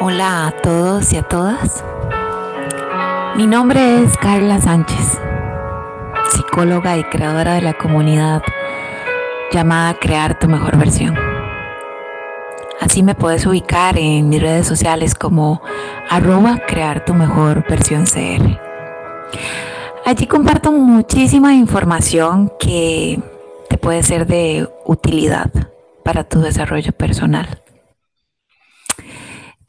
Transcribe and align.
Hola 0.00 0.46
a 0.46 0.50
todos 0.52 1.12
y 1.12 1.16
a 1.16 1.24
todas. 1.24 1.82
Mi 3.36 3.48
nombre 3.48 4.00
es 4.00 4.16
Carla 4.16 4.60
Sánchez, 4.60 5.18
psicóloga 6.30 6.96
y 6.96 7.02
creadora 7.02 7.54
de 7.54 7.62
la 7.62 7.74
comunidad 7.74 8.42
llamada 9.50 9.94
Crear 9.98 10.38
tu 10.38 10.46
mejor 10.46 10.76
versión. 10.76 11.18
Así 12.80 13.02
me 13.02 13.16
puedes 13.16 13.44
ubicar 13.44 13.98
en 13.98 14.28
mis 14.28 14.40
redes 14.40 14.68
sociales 14.68 15.16
como 15.16 15.62
arroba 16.08 16.60
crear 16.68 17.04
tu 17.04 17.12
mejor 17.12 17.64
versión 17.68 18.04
CR. 18.04 18.56
Allí 20.04 20.28
comparto 20.28 20.70
muchísima 20.70 21.54
información 21.54 22.52
que 22.60 23.20
te 23.68 23.78
puede 23.78 24.04
ser 24.04 24.28
de 24.28 24.68
utilidad 24.86 25.50
para 26.04 26.22
tu 26.22 26.40
desarrollo 26.40 26.92
personal. 26.92 27.62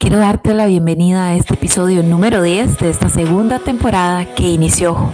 Quiero 0.00 0.16
darte 0.16 0.54
la 0.54 0.64
bienvenida 0.64 1.26
a 1.26 1.34
este 1.34 1.52
episodio 1.52 2.02
número 2.02 2.40
10 2.40 2.78
de 2.78 2.88
esta 2.88 3.10
segunda 3.10 3.58
temporada 3.58 4.34
que 4.34 4.44
inició 4.44 5.12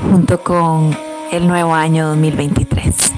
junto 0.00 0.40
con 0.40 0.96
el 1.32 1.48
nuevo 1.48 1.74
año 1.74 2.06
2023. 2.06 3.12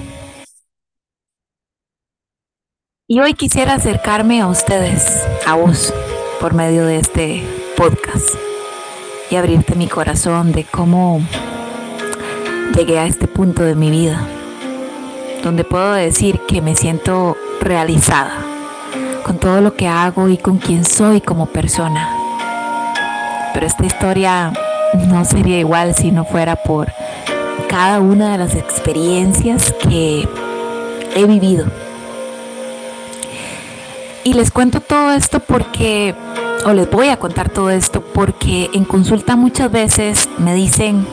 Y 3.07 3.21
hoy 3.21 3.35
quisiera 3.35 3.75
acercarme 3.75 4.41
a 4.41 4.47
ustedes, 4.47 5.23
a 5.47 5.55
vos, 5.55 5.93
por 6.41 6.55
medio 6.55 6.87
de 6.87 6.97
este 6.97 7.45
podcast 7.77 8.31
y 9.31 9.37
abrirte 9.37 9.75
mi 9.75 9.87
corazón 9.87 10.53
de 10.53 10.65
cómo 10.65 11.21
llegué 12.75 12.99
a 12.99 13.07
este 13.07 13.29
punto 13.29 13.65
de 13.65 13.75
mi 13.75 13.91
vida, 13.91 14.27
donde 15.43 15.63
puedo 15.63 15.93
decir 15.93 16.41
que 16.49 16.63
me 16.63 16.75
siento 16.75 17.37
realizada 17.61 18.54
con 19.25 19.39
todo 19.39 19.61
lo 19.61 19.75
que 19.75 19.89
hago 19.89 20.29
y 20.29 20.37
con 20.37 20.59
quien 20.59 20.85
soy 20.85 21.21
como 21.21 21.47
persona. 21.47 22.09
Pero 23.53 23.67
esta 23.67 23.85
historia 23.85 24.53
no 25.09 25.25
sería 25.25 25.59
igual 25.59 25.95
si 25.95 26.13
no 26.13 26.25
fuera 26.25 26.55
por 26.55 26.93
cada 27.69 28.01
una 28.01 28.33
de 28.33 28.39
las 28.39 28.55
experiencias 28.55 29.75
que 29.81 30.29
he 31.17 31.25
vivido. 31.25 31.67
Y 34.23 34.35
les 34.35 34.51
cuento 34.51 34.81
todo 34.81 35.13
esto 35.13 35.41
porque, 35.41 36.15
o 36.65 36.73
les 36.73 36.89
voy 36.91 37.09
a 37.09 37.19
contar 37.19 37.49
todo 37.49 37.71
esto 37.71 38.01
porque 38.01 38.71
en 38.73 38.85
consulta 38.85 39.37
muchas 39.37 39.73
veces 39.73 40.29
me 40.39 40.55
dicen, 40.55 41.07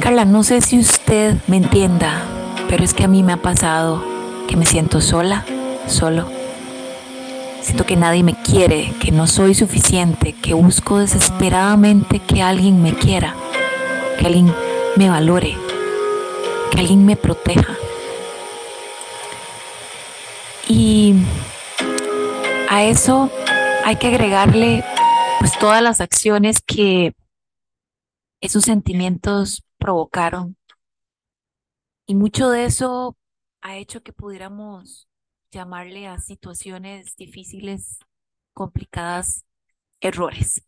Carla, 0.00 0.24
no 0.24 0.42
sé 0.42 0.60
si 0.60 0.78
usted 0.78 1.36
me 1.46 1.56
entienda, 1.56 2.22
pero 2.68 2.82
es 2.82 2.94
que 2.94 3.04
a 3.04 3.08
mí 3.08 3.22
me 3.22 3.32
ha 3.32 3.42
pasado 3.42 4.02
que 4.48 4.56
me 4.56 4.66
siento 4.66 5.00
sola, 5.00 5.44
solo 5.86 6.39
Siento 7.70 7.86
que 7.86 7.94
nadie 7.94 8.24
me 8.24 8.34
quiere, 8.34 8.92
que 9.00 9.12
no 9.12 9.28
soy 9.28 9.54
suficiente, 9.54 10.32
que 10.32 10.54
busco 10.54 10.98
desesperadamente 10.98 12.18
que 12.18 12.42
alguien 12.42 12.82
me 12.82 12.94
quiera, 12.94 13.36
que 14.18 14.26
alguien 14.26 14.52
me 14.96 15.08
valore, 15.08 15.56
que 16.72 16.80
alguien 16.80 17.06
me 17.06 17.14
proteja. 17.14 17.76
Y 20.68 21.14
a 22.68 22.82
eso 22.82 23.30
hay 23.84 23.94
que 23.98 24.08
agregarle 24.08 24.84
pues 25.38 25.56
todas 25.56 25.80
las 25.80 26.00
acciones 26.00 26.60
que 26.60 27.14
esos 28.40 28.64
sentimientos 28.64 29.62
provocaron. 29.78 30.56
Y 32.04 32.16
mucho 32.16 32.50
de 32.50 32.64
eso 32.64 33.16
ha 33.60 33.76
hecho 33.76 34.02
que 34.02 34.12
pudiéramos 34.12 35.06
llamarle 35.50 36.06
a 36.06 36.18
situaciones 36.18 37.16
difíciles, 37.16 37.98
complicadas, 38.52 39.44
errores. 40.00 40.62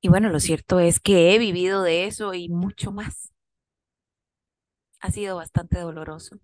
Y 0.00 0.08
bueno, 0.08 0.28
lo 0.30 0.40
cierto 0.40 0.78
es 0.80 1.00
que 1.00 1.34
he 1.34 1.38
vivido 1.38 1.82
de 1.82 2.06
eso 2.06 2.34
y 2.34 2.48
mucho 2.48 2.92
más. 2.92 3.32
Ha 5.00 5.10
sido 5.10 5.36
bastante 5.36 5.80
doloroso. 5.80 6.38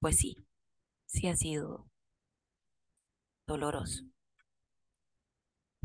Pues 0.00 0.18
sí, 0.18 0.46
sí 1.06 1.28
ha 1.28 1.36
sido 1.36 1.86
doloroso. 3.46 4.04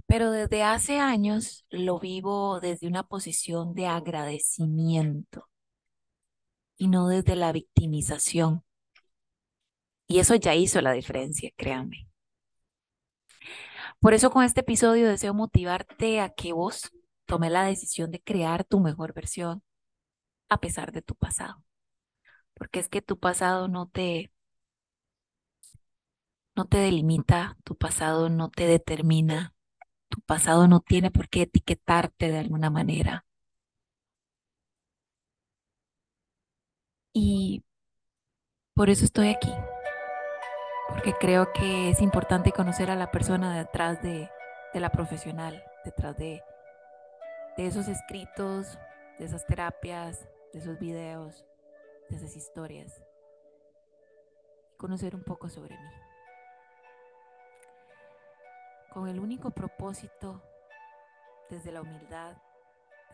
Pero 0.08 0.32
desde 0.32 0.64
hace 0.64 1.00
años 1.00 1.66
lo 1.70 2.00
vivo 2.00 2.60
desde 2.60 2.88
una 2.88 3.04
posición 3.04 3.74
de 3.76 3.88
agradecimiento 3.88 5.48
y 6.80 6.88
no 6.88 7.08
desde 7.10 7.36
la 7.36 7.52
victimización. 7.52 8.64
Y 10.08 10.20
eso 10.20 10.34
ya 10.36 10.56
hizo 10.56 10.82
la 10.82 10.94
diferencia, 10.94 11.52
créanme. 11.56 12.08
Por 14.00 14.14
eso 14.14 14.32
con 14.32 14.44
este 14.44 14.62
episodio 14.62 15.10
deseo 15.10 15.34
motivarte 15.34 16.22
a 16.22 16.30
que 16.30 16.54
vos 16.54 16.92
tome 17.26 17.50
la 17.50 17.66
decisión 17.66 18.12
de 18.12 18.22
crear 18.22 18.64
tu 18.64 18.80
mejor 18.80 19.14
versión 19.14 19.62
a 20.50 20.60
pesar 20.60 20.92
de 20.94 21.02
tu 21.02 21.16
pasado. 21.16 21.64
Porque 22.56 22.80
es 22.80 22.90
que 22.90 23.02
tu 23.02 23.20
pasado 23.20 23.68
no 23.68 23.88
te 23.88 24.32
no 26.56 26.66
te 26.66 26.78
delimita, 26.78 27.58
tu 27.64 27.76
pasado 27.78 28.30
no 28.30 28.50
te 28.50 28.68
determina, 28.68 29.54
tu 30.10 30.22
pasado 30.22 30.68
no 30.68 30.82
tiene 30.82 31.12
por 31.12 31.30
qué 31.30 31.44
etiquetarte 31.44 32.30
de 32.32 32.40
alguna 32.40 32.70
manera. 32.70 33.26
Y 37.14 37.66
por 38.76 38.90
eso 38.90 39.04
estoy 39.04 39.30
aquí, 39.30 39.52
porque 40.90 41.14
creo 41.14 41.52
que 41.54 41.90
es 41.90 42.02
importante 42.02 42.52
conocer 42.52 42.92
a 42.92 42.96
la 42.96 43.12
persona 43.12 43.58
detrás 43.58 44.02
de, 44.02 44.30
la 44.74 44.92
profesional, 44.92 45.64
detrás 45.84 46.18
de, 46.18 46.42
de 47.58 47.68
esos 47.68 47.88
escritos, 47.88 48.78
de 49.18 49.26
esas 49.26 49.46
terapias, 49.46 50.30
de 50.54 50.60
esos 50.60 50.80
videos, 50.80 51.46
de 52.10 52.18
esas 52.18 52.36
historias. 52.36 53.04
Conocer 54.78 55.16
un 55.16 55.24
poco 55.24 55.50
sobre 55.50 55.76
mí. 55.76 55.90
Con 58.94 59.08
el 59.08 59.20
único 59.20 59.52
propósito, 59.52 60.42
desde 61.50 61.72
la 61.72 61.82
humildad, 61.82 62.38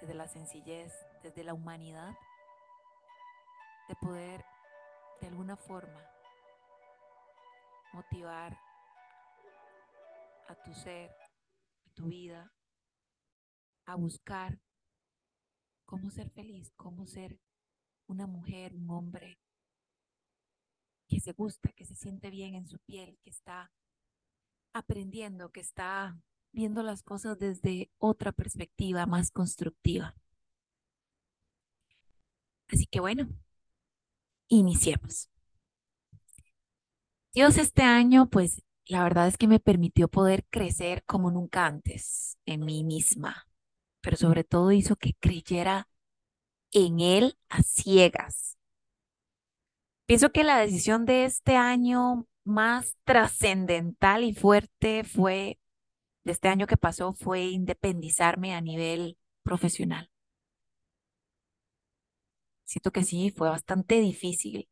desde 0.02 0.14
la 0.14 0.28
sencillez, 0.28 0.94
desde 1.24 1.44
la 1.44 1.54
humanidad, 1.54 2.14
de 3.88 3.96
poder 3.96 4.44
de 5.22 5.28
alguna 5.28 5.56
forma 5.56 6.02
motivar 7.94 8.58
a 10.48 10.56
tu 10.64 10.74
ser, 10.74 11.10
a 11.86 11.90
tu 11.94 12.08
vida, 12.08 12.52
a 13.86 13.96
buscar 13.96 14.60
cómo 15.86 16.10
ser 16.10 16.30
feliz, 16.32 16.72
cómo 16.76 17.06
ser 17.06 17.40
una 18.08 18.28
mujer, 18.28 18.74
un 18.76 18.90
hombre 18.90 19.40
que 21.08 21.20
se 21.20 21.34
gusta, 21.34 21.72
que 21.72 21.86
se 21.86 21.96
siente 21.96 22.30
bien 22.30 22.56
en 22.56 22.68
su 22.68 22.80
piel, 22.80 23.20
que 23.24 23.30
está 23.30 23.72
aprendiendo, 24.74 25.52
que 25.52 25.62
está 25.62 26.20
viendo 26.52 26.84
las 26.84 27.04
cosas 27.04 27.38
desde 27.38 27.92
otra 27.98 28.32
perspectiva 28.32 29.06
más 29.06 29.32
constructiva. 29.32 30.16
Así 32.68 32.88
que 32.88 33.00
bueno, 33.00 33.30
iniciemos. 34.48 35.30
Dios 37.34 37.58
este 37.58 37.84
año, 37.84 38.30
pues 38.30 38.62
la 38.88 39.04
verdad 39.04 39.28
es 39.28 39.38
que 39.38 39.48
me 39.48 39.60
permitió 39.60 40.08
poder 40.08 40.46
crecer 40.50 41.04
como 41.06 41.32
nunca 41.32 41.66
antes 41.66 42.38
en 42.46 42.64
mí 42.64 42.84
misma, 42.84 43.48
pero 44.02 44.18
sobre 44.18 44.44
todo 44.44 44.72
hizo 44.72 44.96
que 44.96 45.14
creyera 45.20 45.88
en 46.72 47.00
Él 47.00 47.38
a 47.50 47.64
ciegas. 47.64 48.58
Pienso 50.06 50.32
que 50.32 50.44
la 50.44 50.60
decisión 50.60 51.06
de 51.06 51.26
este 51.26 51.56
año 51.56 52.28
más 52.44 52.96
trascendental 53.06 54.24
y 54.24 54.34
fuerte 54.34 55.04
fue, 55.04 55.60
de 56.24 56.32
este 56.32 56.48
año 56.48 56.68
que 56.68 56.78
pasó, 56.78 57.14
fue 57.14 57.46
independizarme 57.46 58.54
a 58.54 58.62
nivel 58.62 59.18
profesional. 59.44 60.10
Siento 62.66 62.92
que 62.92 63.04
sí, 63.04 63.32
fue 63.32 63.50
bastante 63.50 64.00
difícil, 64.02 64.68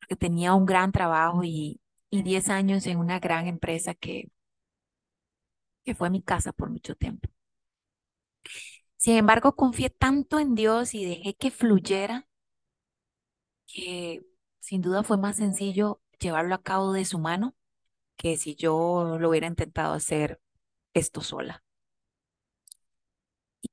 porque 0.00 0.16
tenía 0.16 0.54
un 0.54 0.64
gran 0.66 0.90
trabajo 0.92 1.44
y, 1.44 1.80
y 2.10 2.22
10 2.22 2.48
años 2.50 2.86
en 2.86 2.98
una 2.98 3.18
gran 3.20 3.46
empresa 3.46 3.94
que, 3.94 4.28
que 5.84 5.94
fue 5.94 6.10
mi 6.10 6.20
casa 6.22 6.52
por 6.52 6.68
mucho 6.70 6.94
tiempo. 6.96 7.28
Sin 8.98 9.16
embargo, 9.16 9.56
confié 9.56 9.88
tanto 9.90 10.38
en 10.38 10.54
Dios 10.54 10.92
y 10.94 11.04
dejé 11.06 11.34
que 11.34 11.50
fluyera 11.50 12.26
que 13.66 14.22
sin 14.60 14.82
duda 14.82 15.02
fue 15.02 15.18
más 15.18 15.36
sencillo 15.36 16.00
llevarlo 16.18 16.54
a 16.54 16.62
cabo 16.62 16.92
de 16.92 17.04
su 17.04 17.18
mano 17.18 17.54
que 18.16 18.38
si 18.38 18.56
yo 18.56 19.18
lo 19.20 19.30
hubiera 19.30 19.48
intentado 19.48 19.94
hacer 19.94 20.40
esto 20.94 21.22
sola. 21.22 21.64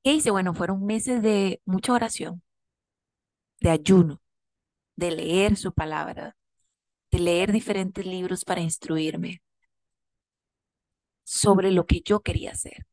¿Y 0.04 0.10
qué 0.10 0.16
hice? 0.16 0.30
Bueno, 0.30 0.54
fueron 0.54 0.84
meses 0.84 1.22
de 1.22 1.60
mucha 1.64 1.92
oración, 1.94 2.42
de 3.60 3.70
ayuno, 3.70 4.20
de 4.96 5.10
leer 5.12 5.56
su 5.56 5.72
palabra, 5.72 6.36
de 7.12 7.20
leer 7.20 7.52
diferentes 7.52 8.06
libros 8.06 8.44
para 8.44 8.60
instruirme 8.62 9.42
sobre 11.24 11.70
lo 11.72 11.86
que 11.86 12.00
yo 12.02 12.20
quería 12.20 12.52
hacer. 12.52 12.86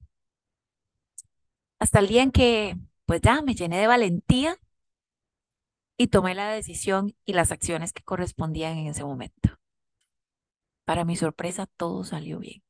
Hasta 1.79 1.99
el 1.99 2.07
día 2.07 2.23
en 2.23 2.31
que, 2.31 2.77
pues 3.05 3.21
ya, 3.21 3.41
me 3.41 3.55
llené 3.55 3.79
de 3.79 3.87
valentía 3.87 4.57
y 5.97 6.07
tomé 6.07 6.35
la 6.35 6.49
decisión 6.51 7.15
y 7.25 7.33
las 7.33 7.51
acciones 7.51 7.93
que 7.93 8.03
correspondían 8.03 8.77
en 8.77 8.87
ese 8.87 9.03
momento. 9.03 9.57
Para 10.85 11.05
mi 11.05 11.15
sorpresa, 11.15 11.65
todo 11.65 12.03
salió 12.03 12.37
bien. 12.39 12.61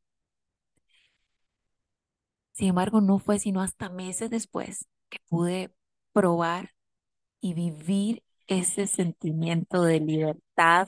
Sin 2.61 2.69
embargo, 2.69 3.01
no 3.01 3.17
fue 3.17 3.39
sino 3.39 3.59
hasta 3.59 3.89
meses 3.89 4.29
después 4.29 4.87
que 5.09 5.17
pude 5.29 5.73
probar 6.13 6.75
y 7.39 7.55
vivir 7.55 8.23
ese 8.45 8.85
sentimiento 8.85 9.81
de 9.81 9.99
libertad 9.99 10.87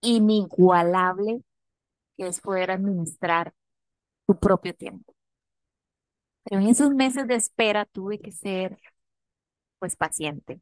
inigualable 0.00 1.42
que 2.16 2.28
es 2.28 2.40
poder 2.40 2.70
administrar 2.70 3.52
tu 4.28 4.38
propio 4.38 4.72
tiempo. 4.76 5.12
Pero 6.44 6.60
en 6.60 6.68
esos 6.68 6.90
meses 6.90 7.26
de 7.26 7.34
espera 7.34 7.84
tuve 7.84 8.20
que 8.20 8.30
ser 8.30 8.78
pues 9.80 9.96
paciente 9.96 10.60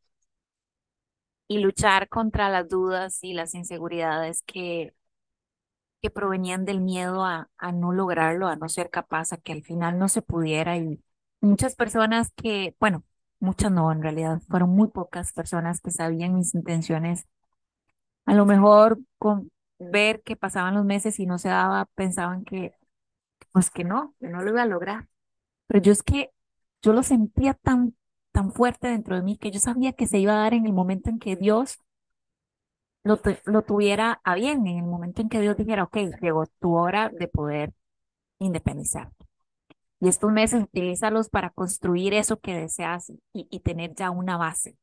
y 1.49 1.59
luchar 1.59 2.09
contra 2.09 2.49
las 2.49 2.67
dudas 2.67 3.23
y 3.23 3.35
las 3.35 3.55
inseguridades 3.55 4.43
que, 4.47 4.95
que 6.03 6.11
provenían 6.11 6.65
del 6.65 6.81
miedo 6.81 7.25
a, 7.25 7.51
a 7.59 7.73
no 7.73 7.93
lograrlo, 7.93 8.49
a 8.49 8.57
no 8.57 8.69
ser 8.69 8.91
capaz, 8.91 9.33
a 9.33 9.39
que 9.39 9.53
al 9.53 9.63
final 9.65 9.99
no 9.99 10.09
se 10.09 10.23
pudiera. 10.23 10.77
Y 10.77 11.01
muchas 11.41 11.77
personas 11.77 12.33
que, 12.37 12.77
bueno, 12.81 13.05
muchas 13.41 13.73
no, 13.73 13.93
en 13.93 14.03
realidad 14.03 14.41
fueron 14.49 14.71
muy 14.71 14.89
pocas 14.89 15.33
personas 15.33 15.81
que 15.81 15.91
sabían 15.93 16.35
mis 16.37 16.55
intenciones. 16.55 17.27
A 18.27 18.35
lo 18.35 18.47
mejor 18.47 18.99
con 19.19 19.51
ver 19.79 20.23
que 20.23 20.37
pasaban 20.37 20.75
los 20.75 20.85
meses 20.85 21.19
y 21.19 21.27
no 21.27 21.39
se 21.39 21.49
daba, 21.49 21.87
pensaban 21.95 22.45
que, 22.45 22.73
pues 23.53 23.71
que 23.71 23.85
no, 23.85 24.15
que 24.21 24.29
no 24.29 24.43
lo 24.43 24.51
iba 24.51 24.63
a 24.63 24.67
lograr. 24.67 25.09
Pero 25.69 25.83
yo 25.83 25.93
es 25.93 26.03
que 26.03 26.33
yo 26.83 26.93
lo 26.95 27.03
sentía 27.05 27.55
tan, 27.55 27.97
tan 28.33 28.53
fuerte 28.53 28.89
dentro 28.89 29.17
de 29.17 29.23
mí 29.23 29.39
que 29.39 29.51
yo 29.53 29.61
sabía 29.61 29.93
que 29.95 30.07
se 30.09 30.19
iba 30.19 30.35
a 30.35 30.39
dar 30.39 30.55
en 30.55 30.67
el 30.67 30.73
momento 30.73 31.11
en 31.11 31.19
que 31.19 31.37
Dios 31.37 31.79
lo, 33.05 33.21
lo 33.47 33.63
tuviera 33.63 34.21
a 34.25 34.35
bien, 34.35 34.67
en 34.67 34.79
el 34.79 34.85
momento 34.85 35.23
en 35.23 35.29
que 35.29 35.41
Dios 35.41 35.57
dijera, 35.57 35.85
ok, 35.85 35.97
llegó 36.21 36.47
tu 36.61 36.75
hora 36.77 37.09
de 37.11 37.29
poder 37.29 37.73
independizar. 38.41 39.11
Y 40.01 40.09
estos 40.09 40.33
meses 40.33 40.63
utilízalos 40.65 41.31
para 41.31 41.51
construir 41.51 42.15
eso 42.15 42.41
que 42.41 42.55
deseas 42.55 43.11
y, 43.33 43.49
y 43.51 43.61
tener 43.61 43.95
ya 43.95 44.11
una 44.11 44.37
base. 44.39 44.77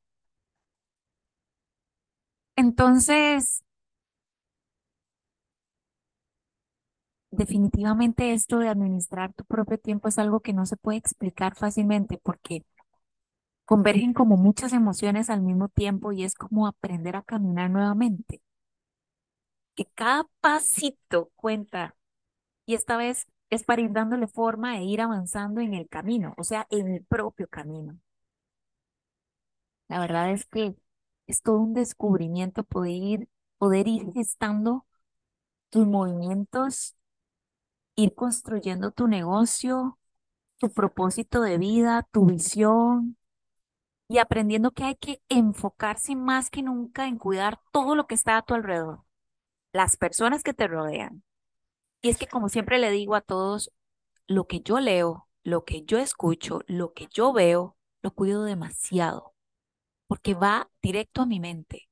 Entonces, 2.56 3.64
definitivamente 7.32 8.34
esto 8.34 8.60
de 8.60 8.70
administrar 8.70 9.34
tu 9.34 9.44
propio 9.46 9.78
tiempo 9.80 10.08
es 10.08 10.18
algo 10.20 10.40
que 10.42 10.54
no 10.54 10.66
se 10.66 10.78
puede 10.78 10.98
explicar 11.00 11.56
fácilmente 11.56 12.18
porque 12.22 12.64
convergen 13.70 14.14
como 14.14 14.36
muchas 14.36 14.74
emociones 14.74 15.30
al 15.30 15.44
mismo 15.44 15.70
tiempo 15.70 16.12
y 16.12 16.24
es 16.24 16.34
como 16.34 16.66
aprender 16.66 17.16
a 17.16 17.22
caminar 17.22 17.70
nuevamente. 17.70 18.42
Que 19.76 19.86
cada 19.86 20.26
pasito 20.42 21.30
cuenta 21.36 21.96
y 22.66 22.76
esta 22.76 22.98
vez 22.98 23.28
es 23.52 23.64
para 23.64 23.84
ir 23.84 23.92
dándole 23.94 24.28
forma 24.28 24.80
e 24.80 24.86
ir 24.86 25.02
avanzando 25.02 25.62
en 25.62 25.76
el 25.76 25.88
camino, 25.88 26.34
o 26.38 26.44
sea, 26.44 26.66
en 26.72 26.90
el 26.96 27.06
propio 27.06 27.48
camino. 27.48 28.00
La 29.88 30.00
verdad 30.00 30.32
es 30.32 30.46
que 30.46 30.76
es 31.28 31.44
todo 31.44 31.60
un 31.60 31.76
descubrimiento 31.76 32.64
poder 32.64 32.94
ir, 33.04 33.30
poder 33.60 33.88
ir 33.88 34.12
gestando 34.14 34.88
tus 35.70 35.86
movimientos 35.88 36.96
ir 37.96 38.16
construyendo 38.16 38.92
tu 38.92 39.08
negocio, 39.08 40.00
tu 40.60 40.72
propósito 40.72 41.42
de 41.42 41.58
vida, 41.60 42.08
tu 42.12 42.26
visión 42.26 43.19
y 44.10 44.20
aprendiendo 44.20 44.72
que 44.74 44.86
hay 44.86 44.96
que 44.98 45.22
enfocarse 45.30 46.16
más 46.18 46.52
que 46.52 46.64
nunca 46.64 47.08
en 47.08 47.18
cuidar 47.20 47.62
todo 47.74 47.96
lo 47.96 48.08
que 48.08 48.16
está 48.16 48.38
a 48.38 48.44
tu 48.44 48.56
alrededor, 48.56 49.04
las 49.74 49.98
personas 49.98 50.44
que 50.44 50.54
te 50.54 50.68
rodean. 50.68 51.24
Y 52.02 52.10
es 52.10 52.18
que 52.18 52.28
como 52.28 52.50
siempre 52.50 52.80
le 52.80 52.92
digo 52.92 53.16
a 53.16 53.22
todos, 53.22 53.72
lo 54.28 54.48
que 54.48 54.62
yo 54.62 54.80
leo, 54.80 55.28
lo 55.44 55.66
que 55.66 55.84
yo 55.84 56.00
escucho, 56.00 56.62
lo 56.68 56.94
que 56.94 57.08
yo 57.14 57.34
veo, 57.34 57.78
lo 58.02 58.12
cuido 58.14 58.44
demasiado, 58.46 59.34
porque 60.08 60.34
va 60.36 60.70
directo 60.82 61.22
a 61.24 61.26
mi 61.26 61.40
mente, 61.40 61.90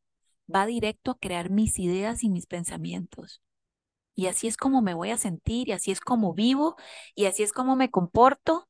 va 0.54 0.66
directo 0.66 1.12
a 1.12 1.20
crear 1.20 1.50
mis 1.52 1.80
ideas 1.80 2.24
y 2.24 2.30
mis 2.30 2.48
pensamientos 2.48 3.42
y 4.16 4.28
así 4.28 4.48
es 4.48 4.58
como 4.58 4.82
me 4.82 4.94
voy 4.94 5.12
a 5.12 5.18
sentir 5.18 5.70
y 5.70 5.72
así 5.74 5.92
es 5.92 6.02
como 6.02 6.34
vivo 6.34 6.76
y 7.16 7.26
así 7.26 7.44
es 7.44 7.54
como 7.54 7.76
me 7.76 7.92
comporto 7.92 8.68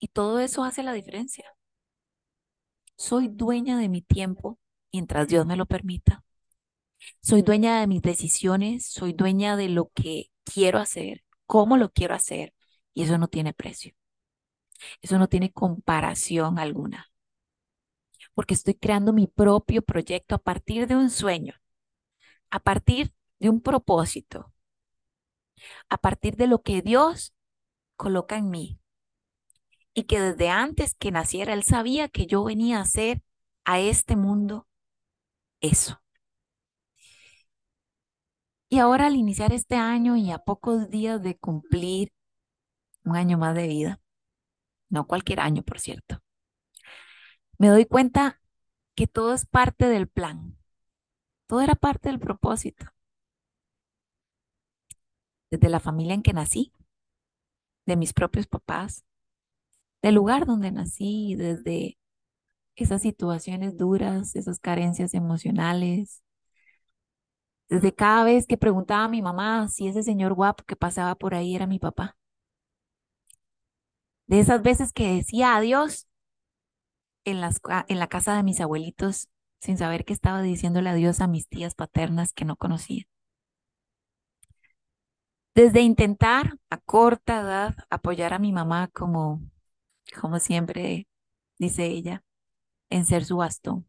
y 0.00 0.08
todo 0.08 0.40
eso 0.40 0.64
hace 0.64 0.82
la 0.84 0.92
diferencia. 0.94 1.53
Soy 2.96 3.28
dueña 3.28 3.78
de 3.78 3.88
mi 3.88 4.02
tiempo 4.02 4.58
mientras 4.92 5.28
Dios 5.28 5.46
me 5.46 5.56
lo 5.56 5.66
permita. 5.66 6.24
Soy 7.22 7.42
dueña 7.42 7.80
de 7.80 7.86
mis 7.86 8.02
decisiones, 8.02 8.86
soy 8.86 9.12
dueña 9.12 9.56
de 9.56 9.68
lo 9.68 9.90
que 9.94 10.30
quiero 10.44 10.78
hacer, 10.78 11.24
cómo 11.46 11.76
lo 11.76 11.90
quiero 11.92 12.14
hacer 12.14 12.54
y 12.94 13.02
eso 13.04 13.18
no 13.18 13.28
tiene 13.28 13.52
precio. 13.52 13.94
Eso 15.02 15.18
no 15.18 15.28
tiene 15.28 15.52
comparación 15.52 16.58
alguna. 16.58 17.06
Porque 18.34 18.54
estoy 18.54 18.74
creando 18.74 19.12
mi 19.12 19.26
propio 19.26 19.82
proyecto 19.82 20.34
a 20.34 20.38
partir 20.38 20.86
de 20.86 20.96
un 20.96 21.10
sueño, 21.10 21.54
a 22.50 22.60
partir 22.60 23.12
de 23.38 23.50
un 23.50 23.60
propósito, 23.60 24.52
a 25.88 25.98
partir 25.98 26.36
de 26.36 26.46
lo 26.46 26.62
que 26.62 26.82
Dios 26.82 27.34
coloca 27.96 28.36
en 28.36 28.50
mí. 28.50 28.78
Y 29.94 30.04
que 30.04 30.20
desde 30.20 30.50
antes 30.50 30.94
que 30.94 31.10
naciera, 31.10 31.54
Él 31.54 31.62
sabía 31.62 32.08
que 32.08 32.26
yo 32.26 32.44
venía 32.44 32.78
a 32.78 32.82
hacer 32.82 33.22
a 33.64 33.80
este 33.80 34.16
mundo 34.16 34.68
eso. 35.60 36.00
Y 38.68 38.80
ahora 38.80 39.06
al 39.06 39.14
iniciar 39.14 39.52
este 39.52 39.76
año 39.76 40.16
y 40.16 40.32
a 40.32 40.38
pocos 40.38 40.90
días 40.90 41.22
de 41.22 41.36
cumplir 41.38 42.12
un 43.04 43.16
año 43.16 43.38
más 43.38 43.54
de 43.54 43.68
vida, 43.68 44.00
no 44.88 45.06
cualquier 45.06 45.40
año, 45.40 45.62
por 45.62 45.78
cierto, 45.78 46.22
me 47.58 47.68
doy 47.68 47.86
cuenta 47.86 48.40
que 48.96 49.06
todo 49.06 49.32
es 49.32 49.46
parte 49.46 49.86
del 49.86 50.08
plan, 50.08 50.58
todo 51.46 51.60
era 51.60 51.76
parte 51.76 52.08
del 52.08 52.18
propósito 52.18 52.94
desde 55.54 55.68
la 55.68 55.80
familia 55.80 56.14
en 56.14 56.22
que 56.22 56.32
nací, 56.32 56.72
de 57.86 57.96
mis 57.96 58.12
propios 58.12 58.46
papás, 58.46 59.04
del 60.04 60.16
lugar 60.16 60.44
donde 60.44 60.70
nací, 60.70 61.34
desde 61.34 61.98
esas 62.76 63.00
situaciones 63.00 63.78
duras, 63.78 64.36
esas 64.36 64.58
carencias 64.60 65.14
emocionales, 65.14 66.22
desde 67.70 67.94
cada 67.94 68.22
vez 68.24 68.46
que 68.46 68.58
preguntaba 68.58 69.04
a 69.04 69.08
mi 69.08 69.22
mamá 69.22 69.66
si 69.68 69.88
ese 69.88 70.02
señor 70.02 70.34
guapo 70.34 70.62
que 70.64 70.76
pasaba 70.76 71.14
por 71.14 71.34
ahí 71.34 71.56
era 71.56 71.66
mi 71.66 71.78
papá. 71.78 72.18
De 74.26 74.40
esas 74.40 74.60
veces 74.62 74.92
que 74.92 75.14
decía 75.14 75.56
adiós 75.56 76.06
en, 77.24 77.40
la 77.40 78.06
casa 78.08 78.36
de 78.36 78.42
mis 78.42 78.60
abuelitos 78.60 79.30
sin 79.58 79.78
saber 79.78 80.04
que 80.04 80.12
estaba 80.12 80.42
diciéndole 80.42 80.90
adiós 80.90 81.22
a 81.22 81.28
mis 81.28 81.48
tías 81.48 81.74
paternas 81.74 82.34
que 82.34 82.44
no 82.44 82.56
conocía. 82.56 83.04
Desde 85.54 85.80
intentar 85.80 86.58
a 86.68 86.76
corta 86.76 87.40
edad 87.40 87.74
apoyar 87.88 88.34
a 88.34 88.38
mi 88.38 88.52
mamá 88.52 88.88
como, 88.88 89.40
como 90.20 90.38
siempre 90.40 91.06
dice 91.58 91.86
ella, 91.86 92.24
en 92.90 93.06
ser 93.06 93.24
su 93.26 93.38
bastón. 93.38 93.86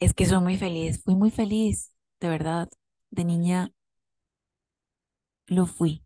Es 0.00 0.12
que 0.14 0.26
soy 0.26 0.40
muy 0.40 0.56
feliz, 0.58 1.02
fui 1.02 1.14
muy 1.16 1.30
feliz, 1.30 1.92
de 2.20 2.28
verdad. 2.28 2.68
De 3.10 3.24
niña 3.24 3.72
lo 5.46 5.66
fui. 5.66 6.04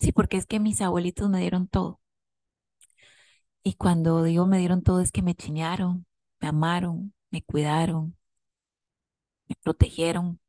Sí, 0.00 0.12
porque 0.12 0.36
es 0.38 0.46
que 0.46 0.60
mis 0.60 0.80
abuelitos 0.82 1.30
me 1.30 1.40
dieron 1.40 1.68
todo. 1.68 2.00
Y 3.62 3.74
cuando 3.74 4.22
digo 4.22 4.46
me 4.46 4.58
dieron 4.58 4.82
todo 4.82 5.00
es 5.00 5.12
que 5.12 5.22
me 5.22 5.34
chiñaron, 5.34 6.06
me 6.40 6.48
amaron, 6.48 7.14
me 7.30 7.42
cuidaron, 7.42 8.14
me 9.48 9.54
protegieron, 9.62 10.40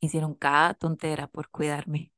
hicieron 0.00 0.34
cada 0.34 0.72
tontera 0.74 1.26
por 1.28 1.50
cuidarme. 1.50 2.10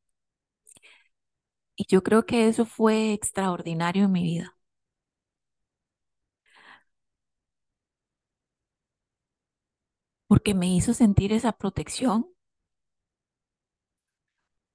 Y 1.79 1.87
yo 1.89 2.03
creo 2.03 2.27
que 2.27 2.47
eso 2.49 2.67
fue 2.67 3.15
extraordinario 3.15 4.05
en 4.05 4.13
mi 4.13 4.23
vida. 4.23 4.55
Porque 10.27 10.55
me 10.55 10.75
hizo 10.75 10.95
sentir 10.95 11.35
esa 11.35 11.53
protección, 11.53 12.29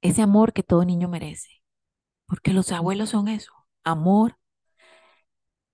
ese 0.02 0.22
amor 0.22 0.54
que 0.54 0.62
todo 0.64 0.86
niño 0.86 1.10
merece. 1.10 1.50
Porque 2.28 2.54
los 2.54 2.72
abuelos 2.74 3.10
son 3.12 3.28
eso, 3.30 3.54
amor. 3.86 4.38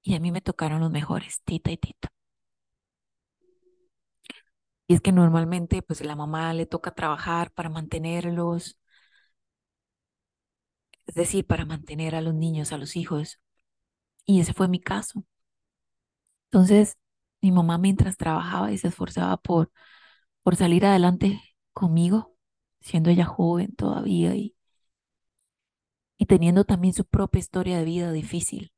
Y 0.03 0.15
a 0.15 0.19
mí 0.19 0.29
me 0.33 0.41
tocaron 0.41 0.81
los 0.81 0.91
mejores, 0.91 1.41
tita 1.45 1.71
y 1.71 1.77
tita. 1.77 2.09
Y 4.87 4.95
es 4.95 5.01
que 5.01 5.11
normalmente 5.11 5.81
pues 5.83 6.01
la 6.03 6.15
mamá 6.15 6.53
le 6.53 6.65
toca 6.65 6.91
trabajar 6.91 7.51
para 7.51 7.69
mantenerlos, 7.69 8.78
es 11.09 11.15
decir, 11.15 11.45
para 11.47 11.65
mantener 11.65 12.15
a 12.15 12.21
los 12.21 12.35
niños, 12.35 12.71
a 12.71 12.77
los 12.77 12.95
hijos. 12.95 13.39
Y 14.25 14.41
ese 14.41 14.53
fue 14.53 14.67
mi 14.69 14.79
caso. 14.81 15.25
Entonces, 16.51 16.97
mi 17.41 17.51
mamá 17.51 17.77
mientras 17.77 18.17
trabajaba 18.17 18.71
y 18.71 18.77
se 18.77 18.87
esforzaba 18.89 19.37
por, 19.37 19.71
por 20.43 20.55
salir 20.55 20.85
adelante 20.85 21.41
conmigo, 21.73 22.35
siendo 22.81 23.09
ella 23.09 23.25
joven 23.25 23.75
todavía 23.75 24.35
y, 24.35 24.55
y 26.19 26.27
teniendo 26.27 26.65
también 26.65 26.93
su 26.93 27.03
propia 27.05 27.39
historia 27.39 27.79
de 27.79 27.83
vida 27.85 28.11
difícil. 28.11 28.71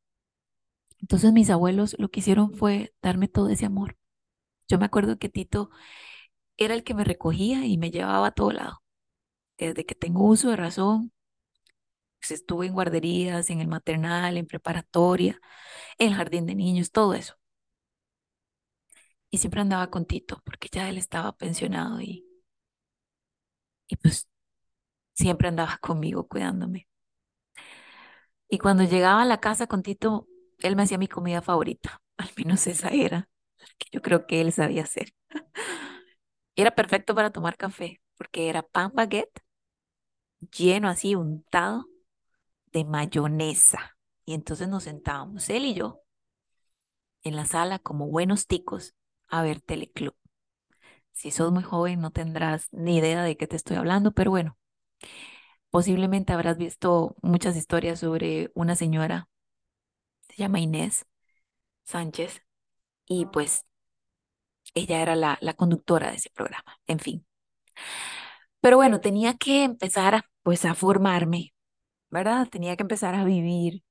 Entonces 0.99 1.33
mis 1.33 1.49
abuelos 1.49 1.95
lo 1.99 2.09
que 2.09 2.19
hicieron 2.19 2.53
fue 2.53 2.93
darme 3.01 3.27
todo 3.27 3.49
ese 3.49 3.65
amor. 3.65 3.97
Yo 4.69 4.79
me 4.79 4.85
acuerdo 4.85 5.17
que 5.19 5.29
Tito 5.29 5.71
era 6.57 6.75
el 6.75 6.83
que 6.83 6.93
me 6.95 7.03
recogía 7.05 7.65
y 7.65 7.77
me 7.77 7.91
llevaba 7.91 8.27
a 8.29 8.31
todo 8.33 8.51
lado. 8.51 8.83
Desde 9.57 9.85
que 9.85 9.95
tengo 9.95 10.25
uso 10.25 10.49
de 10.51 10.57
razón, 10.57 11.13
pues 12.21 12.31
estuve 12.31 12.67
en 12.67 12.73
guarderías, 12.75 13.49
en 13.51 13.61
el 13.61 13.67
maternal, 13.69 14.37
en 14.37 14.47
preparatoria, 14.47 15.39
en 15.99 16.09
el 16.09 16.15
jardín 16.15 16.45
de 16.47 16.55
niños, 16.55 16.91
todo 16.91 17.15
eso. 17.15 17.35
Y 19.31 19.39
siempre 19.39 19.61
andaba 19.61 19.89
con 19.89 20.05
Tito, 20.05 20.41
porque 20.45 20.69
ya 20.71 20.87
él 20.89 20.97
estaba 20.99 21.35
pensionado 21.35 21.99
y, 22.01 22.23
y 23.87 23.95
pues 23.97 24.27
siempre 25.13 25.49
andaba 25.49 25.77
conmigo 25.81 26.27
cuidándome. 26.27 26.87
Y 28.49 28.57
cuando 28.59 28.83
llegaba 28.83 29.21
a 29.21 29.25
la 29.25 29.39
casa 29.39 29.67
con 29.67 29.81
Tito, 29.83 30.27
él 30.59 30.75
me 30.75 30.83
hacía 30.83 30.97
mi 30.97 31.07
comida 31.07 31.41
favorita, 31.41 32.01
al 32.17 32.29
menos 32.37 32.67
esa 32.67 32.89
era, 32.89 33.29
que 33.77 33.87
yo 33.91 34.01
creo 34.01 34.25
que 34.27 34.41
él 34.41 34.51
sabía 34.53 34.83
hacer. 34.83 35.13
Era 36.55 36.71
perfecto 36.75 37.13
para 37.15 37.31
tomar 37.31 37.57
café, 37.57 38.01
porque 38.17 38.47
era 38.49 38.61
pan 38.63 38.91
baguette 38.93 39.41
lleno 40.51 40.87
así, 40.89 41.15
untado 41.15 41.85
de 42.73 42.85
mayonesa. 42.85 43.97
Y 44.25 44.33
entonces 44.33 44.67
nos 44.67 44.83
sentábamos, 44.83 45.49
él 45.49 45.65
y 45.65 45.73
yo, 45.73 46.01
en 47.23 47.35
la 47.35 47.45
sala 47.45 47.79
como 47.79 48.07
buenos 48.07 48.47
ticos 48.47 48.93
a 49.27 49.43
ver 49.43 49.61
Teleclub. 49.61 50.15
Si 51.13 51.31
sos 51.31 51.51
muy 51.51 51.63
joven 51.63 52.01
no 52.01 52.11
tendrás 52.11 52.67
ni 52.71 52.97
idea 52.97 53.23
de 53.23 53.37
qué 53.37 53.47
te 53.47 53.55
estoy 53.55 53.77
hablando, 53.77 54.11
pero 54.11 54.31
bueno, 54.31 54.57
posiblemente 55.69 56.33
habrás 56.33 56.57
visto 56.57 57.15
muchas 57.21 57.55
historias 57.55 57.99
sobre 57.99 58.51
una 58.53 58.75
señora, 58.75 59.27
se 60.29 60.35
llama 60.37 60.59
Inés 60.59 61.05
Sánchez, 61.83 62.43
y 63.07 63.25
pues 63.27 63.65
ella 64.73 65.01
era 65.01 65.15
la, 65.15 65.37
la 65.41 65.53
conductora 65.53 66.09
de 66.11 66.17
ese 66.17 66.29
programa, 66.29 66.77
en 66.87 66.99
fin. 66.99 67.25
Pero 68.61 68.77
bueno, 68.77 68.99
tenía 69.01 69.35
que 69.37 69.63
empezar 69.63 70.25
pues 70.43 70.65
a 70.65 70.75
formarme, 70.75 71.50
¿verdad? 72.11 72.47
Tenía 72.49 72.75
que 72.77 72.83
empezar 72.83 73.15
a 73.15 73.25
vivir 73.25 73.83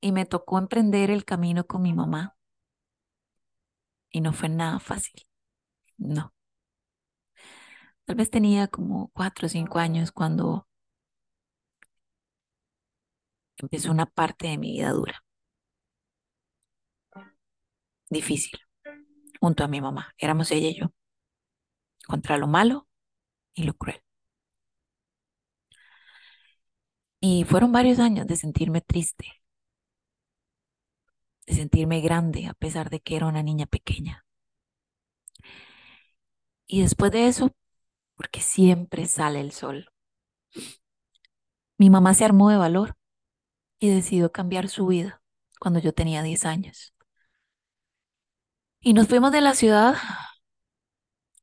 y 0.00 0.12
me 0.12 0.24
tocó 0.24 0.58
emprender 0.58 1.10
el 1.10 1.24
camino 1.24 1.66
con 1.66 1.82
mi 1.82 1.92
mamá. 1.92 2.36
Y 4.10 4.22
no 4.22 4.32
fue 4.32 4.48
nada 4.48 4.78
fácil, 4.80 5.26
no. 5.98 6.34
Tal 8.06 8.16
vez 8.16 8.30
tenía 8.30 8.66
como 8.68 9.08
cuatro 9.12 9.44
o 9.46 9.48
cinco 9.50 9.78
años 9.78 10.10
cuando 10.12 10.66
empezó 13.56 13.90
una 13.90 14.06
parte 14.06 14.46
de 14.46 14.58
mi 14.58 14.70
vida 14.74 14.90
dura, 14.92 15.24
difícil, 18.10 18.58
junto 19.40 19.64
a 19.64 19.68
mi 19.68 19.80
mamá. 19.82 20.14
Éramos 20.18 20.50
ella 20.52 20.68
y 20.70 20.76
yo, 20.80 20.92
contra 22.06 22.38
lo 22.38 22.46
malo 22.46 22.88
y 23.54 23.64
lo 23.64 23.74
cruel. 23.74 24.03
Y 27.26 27.44
fueron 27.44 27.72
varios 27.72 28.00
años 28.00 28.26
de 28.26 28.36
sentirme 28.36 28.82
triste, 28.82 29.40
de 31.46 31.54
sentirme 31.54 32.02
grande 32.02 32.46
a 32.48 32.52
pesar 32.52 32.90
de 32.90 33.00
que 33.00 33.16
era 33.16 33.26
una 33.26 33.42
niña 33.42 33.64
pequeña. 33.64 34.26
Y 36.66 36.82
después 36.82 37.10
de 37.12 37.26
eso, 37.26 37.56
porque 38.14 38.40
siempre 38.40 39.06
sale 39.06 39.40
el 39.40 39.52
sol, 39.52 39.90
mi 41.78 41.88
mamá 41.88 42.12
se 42.12 42.26
armó 42.26 42.50
de 42.50 42.58
valor 42.58 42.94
y 43.78 43.88
decidió 43.88 44.30
cambiar 44.30 44.68
su 44.68 44.86
vida 44.88 45.22
cuando 45.58 45.80
yo 45.80 45.94
tenía 45.94 46.22
10 46.22 46.44
años. 46.44 46.94
Y 48.80 48.92
nos 48.92 49.08
fuimos 49.08 49.32
de 49.32 49.40
la 49.40 49.54
ciudad 49.54 49.96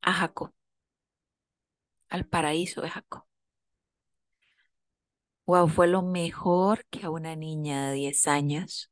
a 0.00 0.12
Jaco, 0.12 0.54
al 2.08 2.24
paraíso 2.24 2.82
de 2.82 2.90
Jaco. 2.90 3.31
Wow, 5.46 5.68
fue 5.68 5.86
lo 5.88 6.02
mejor 6.02 6.84
que 6.90 7.04
a 7.04 7.10
una 7.10 7.34
niña 7.36 7.88
de 7.90 7.94
10 7.94 8.26
años 8.26 8.90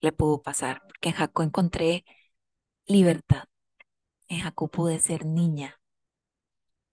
le 0.00 0.12
pudo 0.12 0.42
pasar, 0.42 0.82
porque 0.88 1.10
en 1.10 1.16
Jaco 1.16 1.42
encontré 1.44 2.04
libertad. 2.86 3.44
En 4.28 4.40
Jaco 4.40 4.68
pude 4.70 4.98
ser 5.00 5.26
niña, 5.26 5.80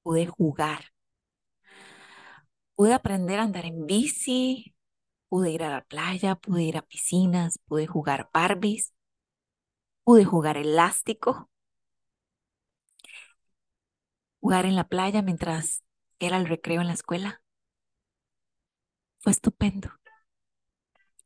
pude 0.02 0.26
jugar, 0.26 0.92
pude 2.76 2.94
aprender 2.94 3.40
a 3.40 3.44
andar 3.44 3.66
en 3.66 3.86
bici, 3.86 4.76
pude 5.30 5.52
ir 5.52 5.64
a 5.64 5.70
la 5.72 5.82
playa, 5.86 6.36
pude 6.36 6.64
ir 6.64 6.78
a 6.78 6.82
piscinas, 6.84 7.60
pude 7.68 7.88
jugar 7.88 8.30
Barbies, 8.34 8.94
pude 10.04 10.26
jugar 10.26 10.58
elástico, 10.58 11.50
jugar 14.42 14.66
en 14.66 14.76
la 14.76 14.88
playa 14.88 15.22
mientras 15.22 15.84
era 16.20 16.38
el 16.38 16.48
recreo 16.48 16.82
en 16.82 16.88
la 16.88 16.94
escuela. 16.94 17.42
Fue 19.20 19.32
estupendo. 19.32 19.92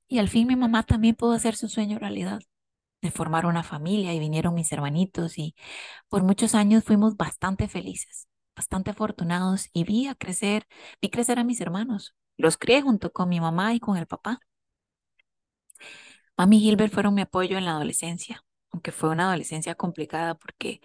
Y 0.07 0.19
al 0.19 0.27
fin 0.29 0.48
mi 0.48 0.55
mamá 0.55 0.83
también 0.83 1.15
pudo 1.15 1.33
hacer 1.33 1.55
su 1.55 1.67
sueño 1.69 1.98
realidad 2.00 2.41
de 3.01 3.12
formar 3.12 3.45
una 3.45 3.63
familia 3.63 4.13
y 4.13 4.19
vinieron 4.19 4.53
mis 4.53 4.71
hermanitos 4.71 5.38
y 5.38 5.55
por 6.10 6.24
muchos 6.24 6.55
años 6.55 6.83
fuimos 6.83 7.17
bastante 7.17 7.67
felices, 7.67 8.27
bastante 8.55 8.91
afortunados 8.91 9.69
y 9.74 9.83
vi 9.86 10.07
a 10.07 10.15
crecer, 10.15 10.67
vi 11.01 11.10
crecer 11.10 11.39
a 11.39 11.43
mis 11.43 11.62
hermanos. 11.62 12.15
Los 12.38 12.57
crié 12.57 12.81
junto 12.81 13.12
con 13.12 13.29
mi 13.29 13.39
mamá 13.39 13.74
y 13.74 13.79
con 13.79 13.98
el 13.98 14.07
papá. 14.07 14.39
Mami 16.38 16.57
y 16.57 16.62
Gilbert 16.62 16.93
fueron 16.93 17.13
mi 17.13 17.21
apoyo 17.21 17.57
en 17.57 17.65
la 17.65 17.71
adolescencia, 17.71 18.43
aunque 18.71 18.91
fue 18.91 19.10
una 19.10 19.27
adolescencia 19.27 19.75
complicada 19.75 20.36
porque 20.36 20.81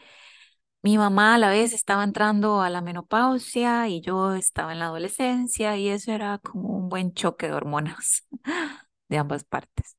mi 0.87 0.99
mamá 0.99 1.35
a 1.35 1.39
la 1.39 1.51
vez 1.51 1.73
estaba 1.73 2.05
entrando 2.05 2.61
a 2.63 2.71
la 2.71 2.81
menopausia 2.81 3.89
y 3.89 4.01
yo 4.01 4.35
estaba 4.35 4.73
en 4.73 4.79
la 4.79 4.85
adolescencia 4.87 5.77
y 5.77 5.89
eso 5.89 6.13
era 6.13 6.39
como 6.39 6.69
un 6.69 6.89
buen 6.89 7.13
choque 7.13 7.49
de 7.49 7.55
hormonas 7.55 8.25
de 9.09 9.19
ambas 9.19 9.43
partes. 9.43 9.97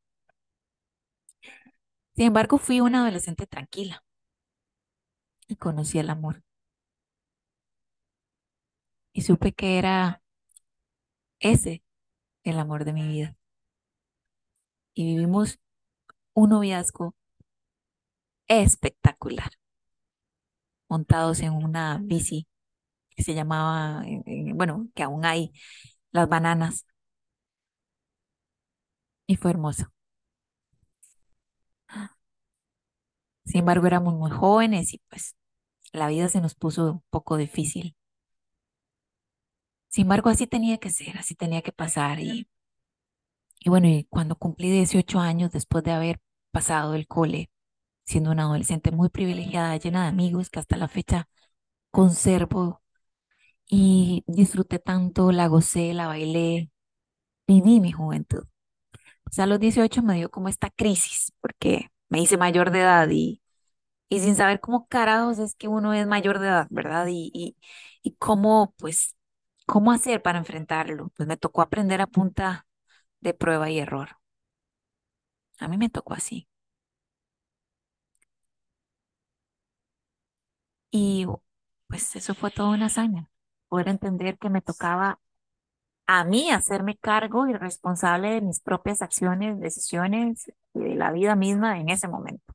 Sin 2.16 2.28
embargo, 2.28 2.58
fui 2.58 2.80
una 2.80 3.02
adolescente 3.02 3.48
tranquila 3.48 4.02
y 5.50 5.58
conocí 5.58 6.00
el 6.00 6.10
amor. 6.10 6.42
Y 9.12 9.24
supe 9.24 9.52
que 9.52 9.78
era 9.80 10.22
ese 11.42 11.84
el 12.44 12.60
amor 12.60 12.86
de 12.86 12.94
mi 12.94 13.06
vida. 13.06 13.36
Y 14.94 15.04
vivimos 15.04 15.60
un 16.34 16.52
noviazgo 16.52 17.14
espectacular, 18.48 19.52
montados 20.90 21.40
en 21.42 21.54
una 21.54 22.00
bici 22.02 22.48
que 23.12 23.24
se 23.24 23.34
llamaba, 23.36 24.04
eh, 24.08 24.24
eh, 24.26 24.54
bueno, 24.56 24.90
que 24.96 25.04
aún 25.04 25.26
hay, 25.26 25.54
las 26.12 26.30
bananas. 26.30 26.86
Y 29.26 29.38
fue 29.38 29.52
hermoso. 29.52 29.86
Sin 33.46 33.60
embargo, 33.62 33.88
éramos 33.88 34.14
muy 34.16 34.30
jóvenes 34.32 34.94
y 34.94 35.02
pues 35.10 35.36
la 35.94 36.08
vida 36.10 36.30
se 36.30 36.42
nos 36.42 36.56
puso 36.56 36.92
un 36.94 37.04
poco 37.10 37.38
difícil. 37.38 37.96
Sin 39.90 40.04
embargo, 40.04 40.30
así 40.30 40.48
tenía 40.48 40.78
que 40.78 40.90
ser, 40.90 41.18
así 41.18 41.36
tenía 41.36 41.62
que 41.62 41.72
pasar. 41.74 42.20
Y, 42.20 42.48
y 43.60 43.70
bueno, 43.70 43.88
y 43.88 44.06
cuando 44.10 44.36
cumplí 44.36 44.72
18 44.72 45.20
años, 45.20 45.52
después 45.52 45.84
de 45.84 45.92
haber 45.92 46.20
pasado 46.52 46.94
el 46.96 47.08
cole, 47.08 47.50
siendo 48.08 48.32
una 48.32 48.46
adolescente 48.46 48.92
muy 48.92 49.10
privilegiada, 49.10 49.78
llena 49.78 50.04
de 50.04 50.10
amigos 50.10 50.50
que 50.52 50.60
hasta 50.60 50.78
la 50.78 50.90
fecha 50.90 51.30
conservo 51.92 52.82
y 53.70 54.24
disfruté 54.28 54.80
tanto, 54.80 55.32
la 55.32 55.48
gocé, 55.48 55.94
la 55.94 56.08
bailé, 56.08 56.72
viví 57.48 57.80
mi 57.82 57.92
juventud. 57.94 58.46
Sea, 59.32 59.44
a 59.46 59.48
los 59.48 59.60
18 59.60 60.04
me 60.04 60.16
dio 60.16 60.30
como 60.32 60.50
esta 60.50 60.70
crisis, 60.70 61.34
porque 61.42 61.90
me 62.10 62.22
hice 62.22 62.38
mayor 62.38 62.72
de 62.72 62.82
edad 62.82 63.10
y, 63.12 63.42
y 64.10 64.20
sin 64.22 64.36
saber 64.36 64.60
cómo 64.62 64.88
carajos 64.88 65.40
es 65.40 65.56
que 65.56 65.68
uno 65.68 65.94
es 65.94 66.08
mayor 66.08 66.40
de 66.40 66.48
edad, 66.50 66.68
¿verdad? 66.72 67.08
Y, 67.10 67.32
y, 67.34 67.58
y 68.04 68.16
cómo, 68.18 68.74
pues, 68.78 69.16
cómo 69.68 69.92
hacer 69.92 70.22
para 70.24 70.40
enfrentarlo. 70.40 71.12
Pues 71.18 71.28
me 71.30 71.38
tocó 71.38 71.62
aprender 71.62 72.02
a 72.02 72.08
punta 72.08 72.68
de 73.22 73.34
prueba 73.34 73.70
y 73.72 73.80
error. 73.80 74.10
A 75.60 75.68
mí 75.68 75.78
me 75.78 75.90
tocó 75.90 76.14
así. 76.16 76.48
Y 80.92 81.26
pues 81.88 82.16
eso 82.16 82.34
fue 82.36 82.52
toda 82.52 82.70
una 82.70 82.88
hazaña, 82.88 83.30
poder 83.70 83.90
entender 83.90 84.38
que 84.38 84.50
me 84.50 84.62
tocaba 84.62 85.20
a 86.08 86.24
mí 86.26 86.52
hacerme 86.52 86.98
cargo 86.98 87.48
y 87.48 87.54
responsable 87.54 88.32
de 88.32 88.42
mis 88.42 88.62
propias 88.62 89.02
acciones, 89.02 89.60
decisiones 89.60 90.52
y 90.74 90.80
de 90.80 90.96
la 90.96 91.12
vida 91.12 91.36
misma 91.36 91.80
en 91.80 91.90
ese 91.90 92.08
momento. 92.08 92.54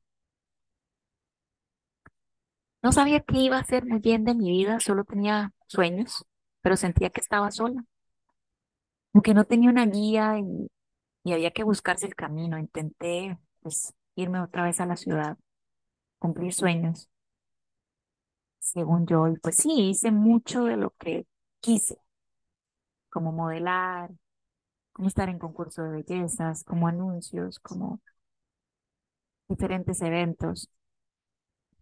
No 2.83 2.91
sabía 2.91 3.21
qué 3.21 3.37
iba 3.39 3.57
a 3.57 3.61
hacer 3.61 3.85
muy 3.85 3.99
bien 3.99 4.25
de 4.25 4.35
mi 4.35 4.51
vida, 4.51 4.79
solo 4.79 5.05
tenía 5.05 5.53
sueños, 5.67 6.25
pero 6.61 6.75
sentía 6.77 7.09
que 7.09 7.21
estaba 7.21 7.49
sola, 7.51 7.83
aunque 9.13 9.33
no 9.33 9.45
tenía 9.45 9.69
una 9.69 9.85
guía 9.85 10.39
y, 10.39 10.67
y 11.23 11.33
había 11.33 11.51
que 11.51 11.63
buscarse 11.63 12.07
el 12.07 12.15
camino. 12.15 12.57
Intenté 12.59 13.37
pues 13.61 13.93
irme 14.15 14.41
otra 14.41 14.63
vez 14.63 14.79
a 14.81 14.85
la 14.85 14.97
ciudad, 14.97 15.37
cumplir 16.19 16.53
sueños, 16.53 17.09
según 18.63 19.05
yo, 19.07 19.27
y 19.27 19.37
pues 19.39 19.57
sí, 19.57 19.89
hice 19.91 20.11
mucho 20.11 20.65
de 20.65 20.77
lo 20.77 20.91
que 20.99 21.27
quise, 21.61 21.97
como 23.09 23.31
modelar, 23.31 24.11
como 24.93 25.07
estar 25.09 25.29
en 25.29 25.39
concurso 25.39 25.83
de 25.83 25.91
bellezas, 26.03 26.63
como 26.65 26.87
anuncios, 26.89 27.59
como 27.59 28.01
diferentes 29.47 30.01
eventos. 30.01 30.69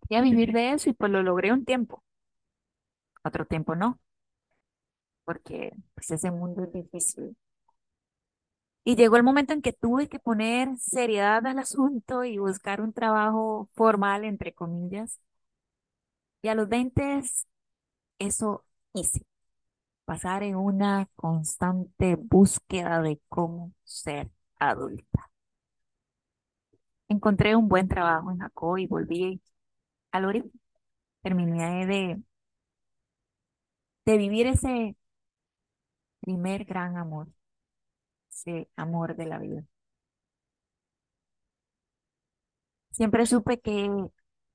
Quería 0.08 0.22
vivir 0.22 0.52
de 0.54 0.74
eso 0.74 0.92
y 0.92 0.94
pues 0.94 1.12
lo 1.12 1.24
logré 1.24 1.52
un 1.52 1.66
tiempo, 1.66 2.04
otro 3.24 3.46
tiempo 3.46 3.76
no, 3.76 4.00
porque 5.26 5.72
pues 5.96 6.12
ese 6.12 6.30
mundo 6.32 6.64
es 6.64 6.74
difícil. 6.74 7.36
Y 8.84 8.96
llegó 8.96 9.16
el 9.18 9.24
momento 9.24 9.54
en 9.54 9.62
que 9.62 9.74
tuve 9.74 10.10
que 10.10 10.20
poner 10.20 10.76
seriedad 10.78 11.46
al 11.46 11.60
asunto 11.60 12.24
y 12.24 12.38
buscar 12.40 12.82
un 12.82 12.94
trabajo 12.94 13.70
formal, 13.76 14.24
entre 14.26 14.54
comillas. 14.54 15.20
Y 16.42 16.48
a 16.50 16.56
los 16.56 16.68
20 16.70 17.22
eso 18.20 18.66
hice, 18.94 19.26
pasar 20.06 20.44
en 20.44 20.56
una 20.58 21.08
constante 21.16 22.16
búsqueda 22.18 23.02
de 23.02 23.22
cómo 23.30 23.74
ser 23.84 24.32
adulta. 24.60 25.32
Encontré 27.10 27.56
un 27.56 27.68
buen 27.68 27.88
trabajo 27.88 28.32
en 28.32 28.40
Jacob 28.40 28.78
y 28.78 28.88
volví 28.88 29.42
al 30.12 30.26
origen. 30.26 30.52
Terminé 31.24 31.86
de, 31.88 32.22
de 34.06 34.18
vivir 34.18 34.48
ese 34.48 34.96
primer 36.20 36.66
gran 36.66 36.98
amor, 36.98 37.28
ese 38.32 38.68
amor 38.76 39.16
de 39.16 39.26
la 39.28 39.38
vida. 39.40 39.64
Siempre 42.92 43.26
supe 43.26 43.60
que 43.60 43.90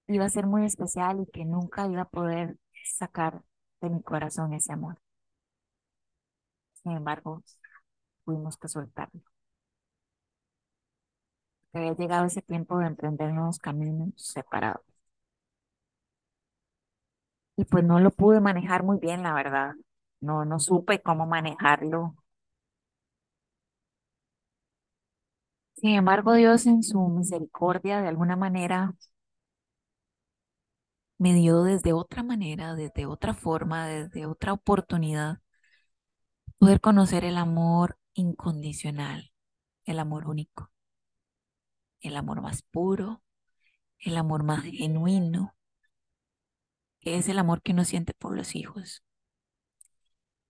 iba 0.08 0.24
a 0.24 0.30
ser 0.30 0.46
muy 0.46 0.64
especial 0.64 1.20
y 1.20 1.26
que 1.30 1.44
nunca 1.44 1.86
iba 1.86 2.02
a 2.02 2.08
poder 2.08 2.56
sacar 2.84 3.42
de 3.80 3.90
mi 3.90 4.02
corazón 4.02 4.52
ese 4.54 4.72
amor. 4.72 4.98
Sin 6.74 6.92
embargo, 6.92 7.42
tuvimos 8.24 8.56
que 8.58 8.68
soltarlo. 8.68 9.22
Había 11.72 11.94
llegado 11.94 12.26
ese 12.26 12.42
tiempo 12.42 12.76
de 12.78 12.86
emprender 12.88 13.32
nuevos 13.32 13.60
caminos 13.60 14.10
separados. 14.16 14.82
Y 17.56 17.64
pues 17.66 17.84
no 17.84 18.00
lo 18.00 18.10
pude 18.10 18.40
manejar 18.40 18.82
muy 18.82 18.98
bien, 18.98 19.22
la 19.22 19.34
verdad. 19.34 19.74
No, 20.20 20.44
no 20.46 20.58
supe 20.58 21.02
cómo 21.02 21.26
manejarlo. 21.26 22.14
Sin 25.74 25.90
embargo, 25.94 26.34
Dios 26.34 26.66
en 26.66 26.82
su 26.82 27.00
misericordia, 27.08 28.00
de 28.00 28.08
alguna 28.08 28.36
manera, 28.36 28.94
me 31.18 31.34
dio 31.34 31.62
desde 31.62 31.92
otra 31.92 32.22
manera, 32.22 32.74
desde 32.74 33.06
otra 33.06 33.34
forma, 33.34 33.86
desde 33.86 34.26
otra 34.26 34.52
oportunidad, 34.52 35.38
poder 36.58 36.80
conocer 36.80 37.24
el 37.24 37.36
amor 37.38 37.98
incondicional, 38.14 39.32
el 39.84 39.98
amor 39.98 40.28
único, 40.28 40.70
el 42.00 42.16
amor 42.16 42.42
más 42.42 42.62
puro, 42.62 43.22
el 43.98 44.16
amor 44.16 44.42
más 44.42 44.64
genuino, 44.64 45.54
que 47.00 47.16
es 47.16 47.28
el 47.28 47.38
amor 47.38 47.62
que 47.62 47.72
uno 47.72 47.84
siente 47.84 48.14
por 48.14 48.36
los 48.36 48.54
hijos. 48.54 49.02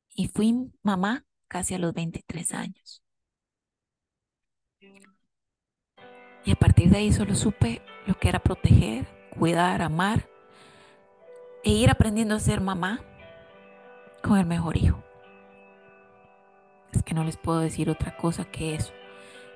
Y 0.08 0.28
fui 0.28 0.72
mamá 0.82 1.26
casi 1.48 1.74
a 1.74 1.78
los 1.78 1.92
23 1.92 2.52
años. 2.52 3.02
Y 6.44 6.52
a 6.52 6.56
partir 6.56 6.90
de 6.90 6.98
ahí 6.98 7.12
solo 7.12 7.34
supe 7.34 7.82
lo 8.06 8.18
que 8.18 8.28
era 8.28 8.38
proteger, 8.38 9.06
cuidar, 9.36 9.82
amar 9.82 10.28
e 11.66 11.70
ir 11.70 11.90
aprendiendo 11.90 12.36
a 12.36 12.38
ser 12.38 12.60
mamá 12.60 13.00
con 14.22 14.38
el 14.38 14.46
mejor 14.46 14.76
hijo. 14.76 15.02
Es 16.92 17.02
que 17.02 17.12
no 17.12 17.24
les 17.24 17.36
puedo 17.36 17.58
decir 17.58 17.90
otra 17.90 18.16
cosa 18.16 18.44
que 18.44 18.76
eso. 18.76 18.92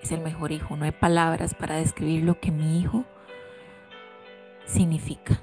Es 0.03 0.11
el 0.11 0.21
mejor 0.21 0.51
hijo. 0.51 0.77
No 0.77 0.85
hay 0.85 0.91
palabras 0.91 1.55
para 1.55 1.77
describir 1.77 2.25
lo 2.25 2.41
que 2.41 2.51
mi 2.51 2.81
hijo 2.81 3.05
significa. 4.65 5.41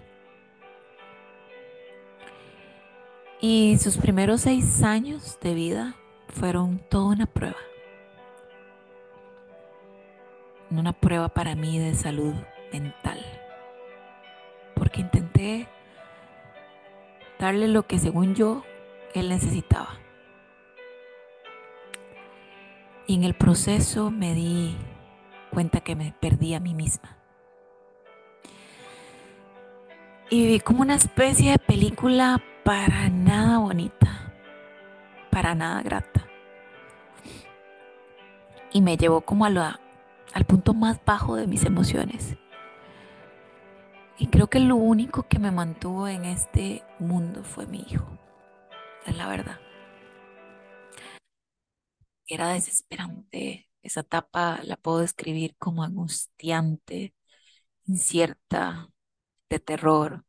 Y 3.39 3.77
sus 3.77 3.97
primeros 3.97 4.41
seis 4.41 4.83
años 4.83 5.39
de 5.39 5.53
vida 5.53 5.95
fueron 6.27 6.79
toda 6.89 7.13
una 7.13 7.27
prueba. 7.27 7.55
Una 10.69 10.91
prueba 10.91 11.29
para 11.29 11.55
mí 11.55 11.79
de 11.79 11.95
salud 11.95 12.33
mental. 12.73 13.21
Porque 14.75 14.99
intenté 14.99 15.69
darle 17.39 17.67
lo 17.67 17.87
que 17.87 17.99
según 17.99 18.35
yo 18.35 18.63
él 19.13 19.29
necesitaba. 19.29 19.99
Y 23.07 23.15
en 23.15 23.23
el 23.23 23.35
proceso 23.35 24.11
me 24.11 24.33
di 24.33 24.75
cuenta 25.51 25.79
que 25.79 25.95
me 25.95 26.13
perdí 26.19 26.53
a 26.53 26.59
mí 26.59 26.73
misma. 26.73 27.17
Y 30.29 30.41
viví 30.41 30.59
como 30.59 30.81
una 30.81 30.95
especie 30.95 31.51
de 31.51 31.57
película 31.57 32.43
para 32.65 33.09
nada 33.09 33.59
bonita, 33.59 34.33
para 35.31 35.55
nada 35.55 35.81
grata. 35.81 36.27
Y 38.73 38.81
me 38.81 38.97
llevó 38.97 39.21
como 39.21 39.45
a 39.45 39.79
al 40.33 40.45
punto 40.45 40.73
más 40.73 40.99
bajo 41.05 41.37
de 41.37 41.47
mis 41.47 41.63
emociones. 41.63 42.35
Y 44.19 44.27
creo 44.27 44.49
que 44.49 44.59
lo 44.59 44.75
único 44.75 45.27
que 45.27 45.37
me 45.37 45.51
mantuvo 45.51 46.07
en 46.07 46.25
este 46.25 46.83
mundo 46.99 47.43
fue 47.43 47.67
mi 47.67 47.85
hijo. 47.87 48.17
Es 49.05 49.15
la 49.15 49.27
verdad. 49.27 49.59
Era 52.27 52.49
desesperante. 52.53 53.69
Esa 53.81 54.01
etapa 54.01 54.59
la 54.63 54.75
puedo 54.77 54.99
describir 54.99 55.55
como 55.57 55.83
angustiante, 55.83 57.13
incierta, 57.85 58.89
de 59.49 59.59
terror. 59.59 60.25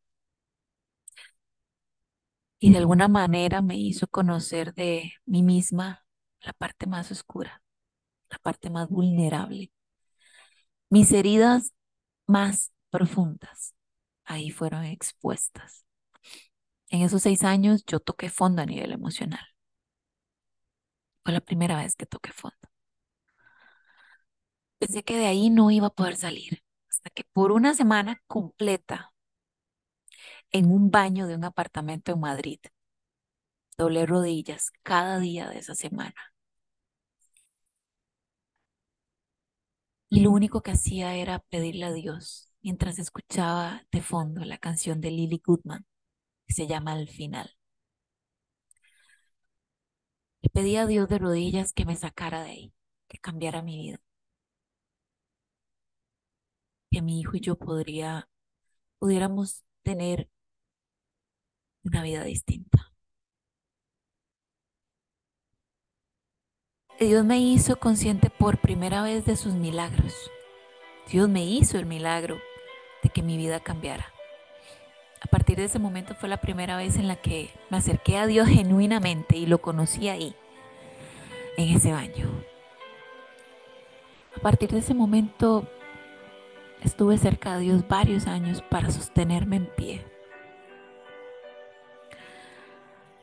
Y 2.61 2.73
de 2.73 2.79
alguna 2.79 3.09
manera 3.09 3.63
me 3.63 3.77
hizo 3.79 4.07
conocer 4.09 4.75
de 4.75 5.13
mí 5.27 5.43
misma 5.43 6.05
la 6.41 6.53
parte 6.53 6.87
más 6.87 7.11
oscura, 7.11 7.63
la 8.31 8.39
parte 8.39 8.71
más 8.71 8.89
vulnerable, 8.89 9.73
mis 10.91 11.13
heridas 11.13 11.73
más 12.27 12.73
profundas 12.91 13.75
ahí 14.29 14.51
fueron 14.51 14.85
expuestas. 14.85 15.85
En 16.91 17.01
esos 17.01 17.23
seis 17.23 17.45
años 17.45 17.83
yo 17.87 17.99
toqué 17.99 18.29
fondo 18.29 18.61
a 18.61 18.67
nivel 18.67 18.93
emocional. 18.93 19.41
Fue 21.25 21.33
la 21.33 21.41
primera 21.41 21.77
vez 21.77 21.95
que 21.95 22.07
toqué 22.07 22.33
fondo. 22.33 22.57
Pensé 24.81 25.05
que 25.05 25.17
de 25.17 25.27
ahí 25.27 25.51
no 25.51 25.71
iba 25.71 25.87
a 25.89 25.91
poder 25.91 26.17
salir, 26.17 26.63
hasta 26.91 27.11
que 27.11 27.23
por 27.33 27.53
una 27.53 27.75
semana 27.75 28.21
completa, 28.27 29.13
en 30.53 30.71
un 30.71 30.91
baño 30.91 31.27
de 31.27 31.35
un 31.37 31.45
apartamento 31.45 32.13
en 32.13 32.21
Madrid, 32.21 32.61
doblé 33.79 34.05
rodillas 34.07 34.73
cada 34.83 35.19
día 35.19 35.49
de 35.49 35.59
esa 35.59 35.75
semana. 35.75 36.15
Y 40.11 40.21
lo 40.21 40.31
único 40.33 40.63
que 40.63 40.71
hacía 40.73 41.15
era 41.17 41.39
pedirle 41.39 41.85
a 41.87 41.93
Dios 41.93 42.48
mientras 42.63 42.99
escuchaba 42.99 43.87
de 43.93 44.03
fondo 44.03 44.45
la 44.45 44.59
canción 44.59 45.01
de 45.01 45.11
Lily 45.11 45.43
Goodman, 45.45 45.87
que 46.47 46.55
se 46.55 46.67
llama 46.67 46.93
Al 46.93 47.09
final. 47.09 47.51
Le 50.43 50.51
pedí 50.51 50.77
a 50.77 50.87
Dios 50.87 51.09
de 51.09 51.19
rodillas 51.19 51.73
que 51.73 51.85
me 51.85 51.97
sacara 51.97 52.43
de 52.43 52.51
ahí, 52.51 52.75
que 53.09 53.19
cambiara 53.19 53.63
mi 53.63 53.79
vida. 53.79 54.01
Que 56.91 57.03
mi 57.03 57.21
hijo 57.21 57.37
y 57.37 57.41
yo 57.41 57.57
podría, 57.59 58.29
pudiéramos 58.99 59.65
tener 59.83 60.31
una 61.85 62.03
vida 62.03 62.25
distinta. 62.25 62.93
Dios 67.01 67.25
me 67.25 67.39
hizo 67.39 67.79
consciente 67.79 68.29
por 68.29 68.61
primera 68.61 69.03
vez 69.03 69.25
de 69.25 69.37
sus 69.37 69.55
milagros. 69.55 70.15
Dios 71.11 71.29
me 71.29 71.45
hizo 71.45 71.79
el 71.79 71.87
milagro 71.87 72.39
que 73.09 73.23
mi 73.23 73.37
vida 73.37 73.61
cambiara. 73.61 74.13
A 75.21 75.27
partir 75.27 75.57
de 75.57 75.65
ese 75.65 75.79
momento 75.79 76.15
fue 76.15 76.29
la 76.29 76.37
primera 76.37 76.77
vez 76.77 76.97
en 76.97 77.09
la 77.09 77.17
que 77.17 77.51
me 77.71 77.79
acerqué 77.79 78.19
a 78.19 78.27
Dios 78.27 78.49
genuinamente 78.49 79.37
y 79.37 79.47
lo 79.47 79.59
conocí 79.59 80.09
ahí, 80.09 80.35
en 81.57 81.75
ese 81.75 81.93
baño. 81.93 82.29
A 84.37 84.41
partir 84.41 84.71
de 84.71 84.79
ese 84.79 84.95
momento 84.95 85.69
estuve 86.83 87.19
cerca 87.19 87.57
de 87.57 87.65
Dios 87.65 87.89
varios 87.89 88.29
años 88.29 88.63
para 88.63 88.91
sostenerme 88.91 89.57
en 89.57 89.67
pie. 89.67 90.05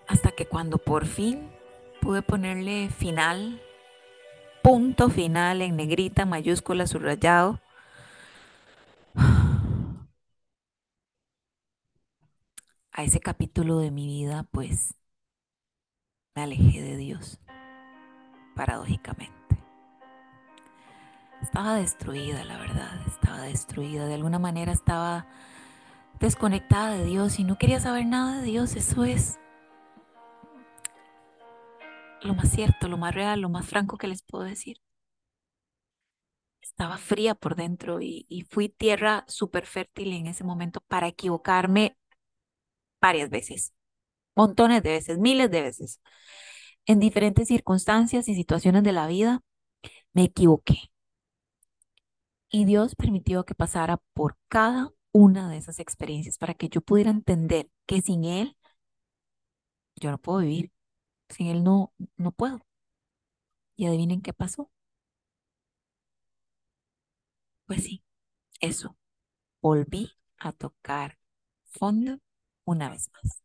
Hasta 0.08 0.32
que 0.32 0.46
cuando 0.46 0.78
por 0.78 1.06
fin 1.06 1.50
pude 2.02 2.22
ponerle 2.22 2.90
final, 2.90 3.62
punto 4.62 5.10
final 5.10 5.62
en 5.62 5.78
negrita, 5.78 6.26
mayúscula, 6.26 6.86
subrayado, 6.86 7.62
a 12.96 13.04
ese 13.04 13.20
capítulo 13.20 13.80
de 13.80 13.92
mi 13.92 14.08
vida, 14.08 14.48
pues 14.52 14.96
me 16.34 16.44
alejé 16.44 16.82
de 16.82 16.96
Dios, 16.96 17.42
paradójicamente. 18.56 19.36
Estaba 21.42 21.76
destruida, 21.76 22.46
la 22.46 22.58
verdad, 22.58 23.06
estaba 23.06 23.42
destruida. 23.42 24.06
De 24.06 24.14
alguna 24.14 24.40
manera 24.40 24.72
estaba 24.72 25.28
desconectada 26.22 26.96
de 26.96 27.04
Dios 27.04 27.38
y 27.38 27.44
no 27.44 27.58
quería 27.58 27.82
saber 27.82 28.06
nada 28.06 28.40
de 28.40 28.44
Dios. 28.44 28.78
Eso 28.78 29.04
es 29.04 29.38
lo 32.22 32.34
más 32.34 32.50
cierto, 32.50 32.88
lo 32.88 32.98
más 32.98 33.14
real, 33.14 33.42
lo 33.42 33.50
más 33.50 33.68
franco 33.68 33.98
que 33.98 34.08
les 34.08 34.24
puedo 34.24 34.46
decir. 34.46 34.78
Estaba 36.62 36.98
fría 36.98 37.36
por 37.36 37.56
dentro 37.56 38.02
y, 38.02 38.26
y 38.30 38.44
fui 38.44 38.70
tierra 38.70 39.26
súper 39.28 39.66
fértil 39.66 40.14
en 40.14 40.28
ese 40.28 40.46
momento 40.46 40.80
para 40.88 41.08
equivocarme 41.08 41.98
varias 43.06 43.30
veces, 43.30 43.74
montones 44.36 44.84
de 44.84 44.92
veces, 44.92 45.20
miles 45.20 45.52
de 45.52 45.62
veces. 45.62 46.02
En 46.88 47.00
diferentes 47.00 47.48
circunstancias 47.48 48.28
y 48.30 48.36
situaciones 48.36 48.84
de 48.84 48.94
la 48.94 49.08
vida 49.08 49.42
me 50.14 50.24
equivoqué. 50.26 50.92
Y 52.50 52.66
Dios 52.66 52.96
permitió 52.96 53.46
que 53.46 53.54
pasara 53.56 53.98
por 54.14 54.38
cada 54.48 54.92
una 55.12 55.50
de 55.50 55.58
esas 55.58 55.80
experiencias 55.80 56.38
para 56.38 56.56
que 56.56 56.70
yo 56.70 56.82
pudiera 56.82 57.12
entender 57.12 57.70
que 57.86 58.02
sin 58.02 58.26
Él 58.26 58.58
yo 59.96 60.12
no 60.12 60.18
puedo 60.18 60.40
vivir. 60.40 60.72
Sin 61.30 61.48
Él 61.48 61.64
no, 61.64 61.94
no 62.18 62.32
puedo. 62.32 62.66
Y 63.78 63.86
adivinen 63.88 64.22
qué 64.22 64.34
pasó. 64.34 64.70
Pues 67.68 67.84
sí, 67.84 68.04
eso. 68.62 68.98
Volví 69.62 70.12
a 70.40 70.52
tocar 70.54 71.18
fondo 71.66 72.20
una 72.66 72.90
vez 72.90 73.10
más. 73.14 73.42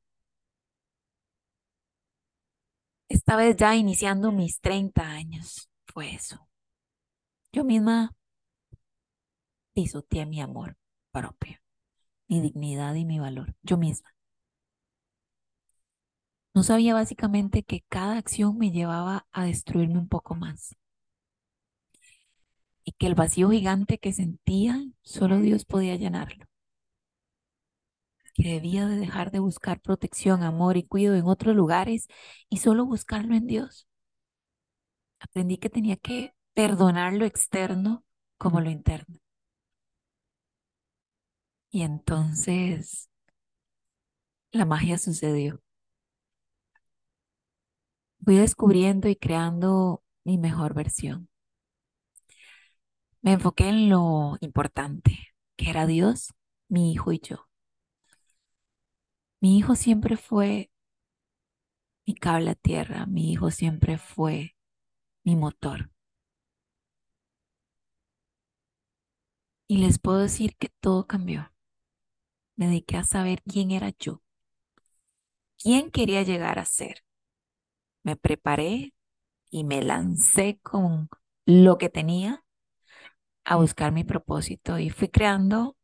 Esta 3.10 3.36
vez 3.36 3.56
ya 3.56 3.76
iniciando 3.76 4.32
mis 4.32 4.58
30 4.60 5.02
años, 5.10 5.68
fue 5.86 6.14
eso. 6.14 6.48
Yo 7.52 7.64
misma 7.64 8.12
pisoteé 9.74 10.26
mi 10.26 10.40
amor 10.40 10.76
propio, 11.12 11.58
mi 12.28 12.40
dignidad 12.40 12.94
y 12.96 13.04
mi 13.06 13.18
valor, 13.20 13.54
yo 13.62 13.78
misma. 13.78 14.10
No 16.54 16.62
sabía 16.62 16.94
básicamente 16.94 17.64
que 17.64 17.82
cada 17.88 18.16
acción 18.16 18.56
me 18.56 18.70
llevaba 18.70 19.26
a 19.32 19.44
destruirme 19.46 19.98
un 19.98 20.06
poco 20.06 20.36
más. 20.36 20.76
Y 22.84 22.92
que 22.92 23.06
el 23.06 23.14
vacío 23.14 23.48
gigante 23.48 23.96
que 23.96 24.12
sentía, 24.12 24.84
solo 25.00 25.40
Dios 25.40 25.64
podía 25.64 25.96
llenarlo. 25.96 26.44
Que 28.40 28.54
debía 28.54 28.86
de 28.88 28.96
dejar 28.96 29.30
de 29.30 29.38
buscar 29.38 29.80
protección, 29.80 30.42
amor 30.42 30.76
y 30.76 30.82
cuidado 30.84 31.16
en 31.16 31.26
otros 31.26 31.54
lugares 31.54 32.08
y 32.48 32.56
solo 32.58 32.84
buscarlo 32.86 33.34
en 33.36 33.46
Dios. 33.46 33.86
Aprendí 35.18 35.56
que 35.58 35.70
tenía 35.70 35.96
que 35.96 36.34
perdonar 36.54 37.12
lo 37.14 37.24
externo 37.24 38.04
como 38.38 38.60
lo 38.60 38.70
interno. 38.70 39.18
Y 41.72 41.82
entonces 41.82 43.08
la 44.52 44.64
magia 44.64 44.96
sucedió. 44.98 45.60
Fui 48.24 48.36
descubriendo 48.36 49.08
y 49.10 49.16
creando 49.16 50.02
mi 50.24 50.38
mejor 50.38 50.72
versión. 50.72 51.28
Me 53.22 53.32
enfoqué 53.32 53.68
en 53.68 53.88
lo 53.88 54.36
importante, 54.40 55.18
que 55.56 55.70
era 55.70 55.86
Dios, 55.86 56.34
mi 56.68 56.92
hijo 56.92 57.12
y 57.12 57.20
yo. 57.20 57.49
Mi 59.40 59.58
hijo 59.58 59.74
siempre 59.74 60.16
fue 60.16 60.70
mi 62.06 62.14
cable 62.14 62.50
a 62.50 62.54
tierra, 62.54 63.06
mi 63.06 63.32
hijo 63.32 63.50
siempre 63.50 63.96
fue 63.96 64.54
mi 65.24 65.36
motor. 65.36 65.90
Y 69.66 69.78
les 69.78 69.98
puedo 69.98 70.18
decir 70.18 70.54
que 70.58 70.68
todo 70.68 71.06
cambió. 71.06 71.50
Me 72.54 72.66
dediqué 72.68 72.96
a 72.96 73.02
saber 73.02 73.42
quién 73.42 73.72
era 73.72 73.90
yo, 73.98 74.22
quién 75.58 75.90
quería 75.90 76.22
llegar 76.22 76.58
a 76.58 76.64
ser. 76.64 77.04
Me 78.02 78.16
preparé 78.16 78.94
y 79.50 79.64
me 79.64 79.82
lancé 79.82 80.60
con 80.62 81.08
lo 81.46 81.78
que 81.78 81.88
tenía 81.88 82.44
a 83.44 83.56
buscar 83.56 83.92
mi 83.92 84.04
propósito 84.04 84.78
y 84.78 84.90
fui 84.90 85.08
creando 85.08 85.76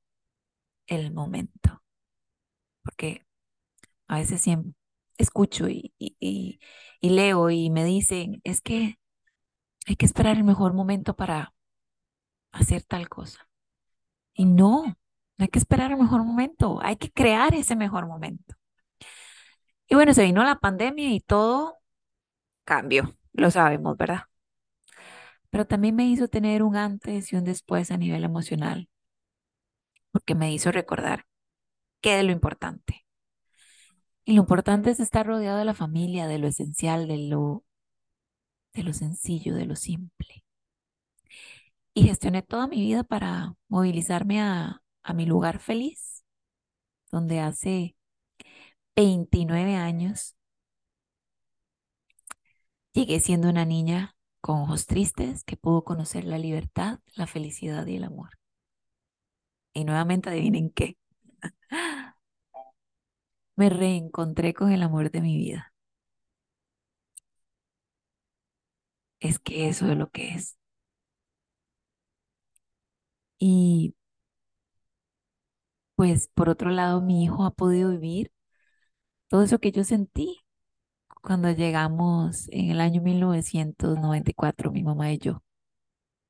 el 0.86 1.12
momento. 1.12 1.82
Porque 2.82 3.25
a 4.08 4.16
veces 4.18 4.40
siempre 4.40 4.72
escucho 5.18 5.68
y, 5.68 5.94
y, 5.98 6.60
leo 7.00 7.50
y 7.50 7.70
me 7.70 7.84
dicen, 7.84 8.40
es 8.44 8.60
que 8.60 8.98
hay 9.86 9.96
que 9.96 10.06
esperar 10.06 10.36
el 10.36 10.44
mejor 10.44 10.74
momento 10.74 11.16
para 11.16 11.54
hacer 12.52 12.82
tal 12.84 13.08
cosa. 13.08 13.48
Y 14.34 14.44
no, 14.46 14.84
no 14.86 14.96
hay 15.38 15.48
que 15.48 15.58
esperar 15.58 15.92
el 15.92 15.98
mejor 15.98 16.24
momento, 16.24 16.80
hay 16.82 16.96
que 16.96 17.10
crear 17.12 17.54
ese 17.54 17.76
mejor 17.76 18.06
momento. 18.06 18.54
Y 19.88 19.94
bueno, 19.94 20.14
se 20.14 20.24
vino 20.24 20.42
la 20.44 20.58
pandemia 20.58 21.10
y 21.12 21.20
todo 21.20 21.78
cambió, 22.64 23.14
lo 23.32 23.50
sabemos, 23.50 23.96
¿verdad? 23.96 24.24
Pero 25.50 25.66
también 25.66 25.96
me 25.96 26.06
hizo 26.06 26.28
tener 26.28 26.62
un 26.62 26.76
antes 26.76 27.32
y 27.32 27.36
un 27.36 27.44
después 27.44 27.90
a 27.90 27.96
nivel 27.96 28.24
emocional, 28.24 28.88
porque 30.10 30.34
me 30.34 30.52
hizo 30.52 30.72
recordar 30.72 31.26
qué 32.02 32.20
es 32.20 32.24
lo 32.26 32.32
importante. 32.32 33.05
Y 34.26 34.34
lo 34.34 34.42
importante 34.42 34.90
es 34.90 35.00
estar 35.00 35.26
rodeado 35.26 35.56
de 35.58 35.64
la 35.64 35.72
familia, 35.72 36.26
de 36.26 36.38
lo 36.38 36.48
esencial, 36.48 37.08
de 37.08 37.16
lo, 37.28 37.64
de 38.74 38.84
lo 38.84 38.92
sencillo, 38.92 39.54
de 39.56 39.66
lo 39.66 39.74
simple. 39.74 40.44
Y 41.94 42.02
gestioné 42.04 42.42
toda 42.42 42.66
mi 42.66 42.76
vida 42.80 43.04
para 43.04 43.54
movilizarme 43.68 44.40
a, 44.42 44.82
a 45.02 45.14
mi 45.14 45.26
lugar 45.26 45.58
feliz, 45.60 46.24
donde 47.10 47.40
hace 47.40 47.96
29 48.96 49.76
años 49.76 50.36
llegué 52.92 53.20
siendo 53.20 53.48
una 53.48 53.64
niña 53.64 54.16
con 54.40 54.58
ojos 54.62 54.86
tristes 54.86 55.44
que 55.44 55.56
pudo 55.56 55.84
conocer 55.84 56.24
la 56.24 56.38
libertad, 56.38 56.98
la 57.14 57.28
felicidad 57.28 57.86
y 57.86 57.94
el 57.96 58.02
amor. 58.04 58.30
Y 59.74 59.84
nuevamente 59.84 60.30
adivinen 60.30 60.70
qué 60.70 60.96
me 63.56 63.68
reencontré 63.70 64.54
con 64.54 64.72
el 64.72 64.82
amor 64.82 65.10
de 65.10 65.20
mi 65.20 65.36
vida. 65.36 65.72
Es 69.20 69.38
que 69.38 69.68
eso 69.68 69.90
es 69.90 69.96
lo 69.98 70.08
que 70.10 70.28
es. 70.34 70.56
Y 73.38 73.94
pues 75.94 76.28
por 76.34 76.48
otro 76.48 76.70
lado, 76.70 77.00
mi 77.02 77.24
hijo 77.24 77.44
ha 77.44 77.50
podido 77.52 77.90
vivir 77.90 78.32
todo 79.28 79.42
eso 79.42 79.58
que 79.60 79.72
yo 79.72 79.84
sentí 79.84 80.40
cuando 81.22 81.50
llegamos 81.52 82.48
en 82.52 82.70
el 82.70 82.80
año 82.82 83.02
1994, 83.02 84.72
mi 84.72 84.82
mamá 84.84 85.12
y 85.12 85.18
yo. 85.18 85.42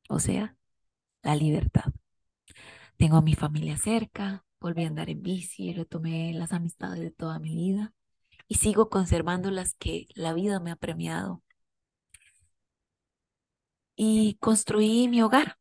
O 0.08 0.20
sea, 0.20 0.56
la 1.22 1.36
libertad. 1.36 1.84
Tengo 2.98 3.16
a 3.18 3.22
mi 3.22 3.34
familia 3.34 3.76
cerca, 3.76 4.44
volví 4.60 4.84
a 4.84 4.88
andar 4.88 5.10
en 5.10 5.22
bici, 5.22 5.72
retomé 5.72 6.32
las 6.34 6.52
amistades 6.52 7.00
de 7.00 7.10
toda 7.10 7.38
mi 7.38 7.54
vida 7.54 7.92
y 8.48 8.56
sigo 8.56 8.90
conservando 8.90 9.50
las 9.50 9.74
que 9.74 10.06
la 10.14 10.34
vida 10.34 10.60
me 10.60 10.70
ha 10.70 10.76
premiado. 10.76 11.42
Y 13.96 14.36
construí 14.40 15.08
mi 15.08 15.22
hogar, 15.22 15.58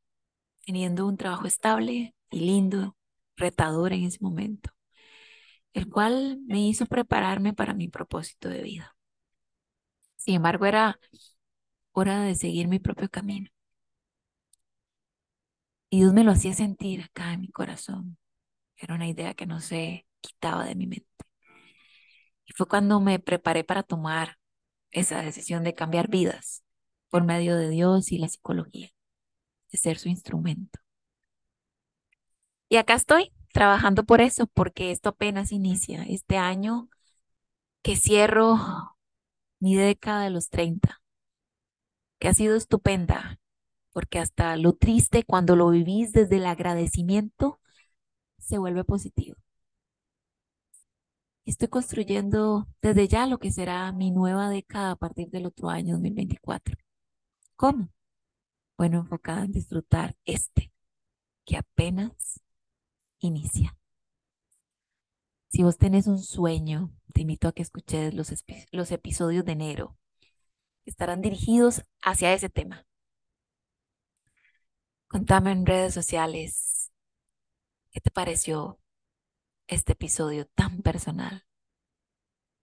teniendo 0.65 1.07
un 1.07 1.17
trabajo 1.17 1.47
estable 1.47 2.15
y 2.31 2.39
lindo, 2.41 2.97
retador 3.37 3.93
en 3.93 4.03
ese 4.05 4.19
momento, 4.21 4.71
el 5.73 5.89
cual 5.89 6.39
me 6.47 6.59
hizo 6.67 6.85
prepararme 6.85 7.53
para 7.53 7.73
mi 7.73 7.87
propósito 7.87 8.49
de 8.49 8.61
vida. 8.63 8.95
Sin 10.17 10.35
embargo, 10.35 10.65
era 10.65 10.99
hora 11.93 12.21
de 12.21 12.35
seguir 12.35 12.67
mi 12.67 12.79
propio 12.79 13.09
camino. 13.09 13.49
Y 15.89 15.99
Dios 15.99 16.13
me 16.13 16.23
lo 16.23 16.31
hacía 16.31 16.53
sentir 16.53 17.01
acá 17.01 17.33
en 17.33 17.41
mi 17.41 17.49
corazón. 17.49 18.17
Era 18.77 18.95
una 18.95 19.07
idea 19.07 19.33
que 19.33 19.45
no 19.45 19.59
sé 19.59 20.05
quitaba 20.21 20.65
de 20.65 20.75
mi 20.75 20.87
mente. 20.87 21.07
Y 22.45 22.53
fue 22.53 22.67
cuando 22.67 22.99
me 22.99 23.19
preparé 23.19 23.63
para 23.63 23.83
tomar 23.83 24.37
esa 24.91 25.21
decisión 25.21 25.63
de 25.63 25.75
cambiar 25.75 26.09
vidas 26.09 26.63
por 27.09 27.23
medio 27.23 27.55
de 27.57 27.69
Dios 27.69 28.11
y 28.11 28.17
la 28.17 28.27
psicología, 28.27 28.89
de 29.71 29.77
ser 29.77 29.97
su 29.97 30.09
instrumento. 30.09 30.79
Y 32.69 32.77
acá 32.77 32.93
estoy 32.95 33.31
trabajando 33.53 34.03
por 34.03 34.21
eso, 34.21 34.47
porque 34.47 34.91
esto 34.91 35.09
apenas 35.09 35.51
inicia. 35.51 36.03
Este 36.03 36.37
año 36.37 36.89
que 37.81 37.95
cierro 37.95 38.97
mi 39.59 39.75
década 39.75 40.23
de 40.23 40.29
los 40.29 40.49
30, 40.49 41.01
que 42.19 42.27
ha 42.27 42.33
sido 42.33 42.55
estupenda, 42.55 43.39
porque 43.91 44.19
hasta 44.19 44.57
lo 44.57 44.73
triste 44.73 45.23
cuando 45.23 45.55
lo 45.55 45.69
vivís 45.69 46.11
desde 46.11 46.37
el 46.37 46.45
agradecimiento 46.47 47.59
se 48.45 48.57
vuelve 48.57 48.83
positivo. 48.83 49.35
Estoy 51.45 51.67
construyendo 51.67 52.67
desde 52.81 53.07
ya 53.07 53.27
lo 53.27 53.39
que 53.39 53.51
será 53.51 53.91
mi 53.91 54.11
nueva 54.11 54.49
década 54.49 54.91
a 54.91 54.95
partir 54.95 55.29
del 55.29 55.45
otro 55.45 55.69
año 55.69 55.93
2024. 55.93 56.75
¿Cómo? 57.55 57.89
Bueno, 58.77 58.99
enfocada 58.99 59.45
en 59.45 59.51
disfrutar 59.51 60.15
este, 60.25 60.71
que 61.45 61.57
apenas 61.57 62.41
inicia. 63.19 63.77
Si 65.49 65.63
vos 65.63 65.77
tenés 65.77 66.07
un 66.07 66.19
sueño, 66.19 66.91
te 67.13 67.21
invito 67.21 67.47
a 67.47 67.53
que 67.53 67.61
escuches 67.61 68.13
los, 68.13 68.33
los 68.71 68.91
episodios 68.91 69.45
de 69.45 69.53
enero. 69.53 69.97
Estarán 70.85 71.21
dirigidos 71.21 71.83
hacia 72.01 72.33
ese 72.33 72.49
tema. 72.49 72.85
Contame 75.07 75.51
en 75.51 75.65
redes 75.65 75.93
sociales 75.93 76.74
qué 77.95 78.01
te 78.01 78.11
pareció 78.11 78.77
este 79.67 79.93
episodio 79.93 80.47
tan 80.47 80.81
personal 80.81 81.45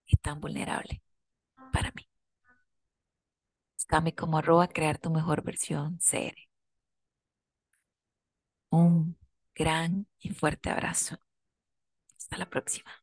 y 0.05 0.15
tan 0.17 0.39
vulnerable 0.39 1.01
para 1.71 1.91
mí. 1.95 2.07
Buscame 3.75 4.13
como 4.13 4.37
arroba 4.37 4.67
crear 4.67 4.99
tu 4.99 5.09
mejor 5.09 5.43
versión 5.43 5.97
CR. 5.97 6.35
Un 8.69 9.17
gran 9.55 10.05
y 10.19 10.29
fuerte 10.29 10.69
abrazo. 10.69 11.17
Hasta 12.15 12.37
la 12.37 12.47
próxima. 12.47 13.02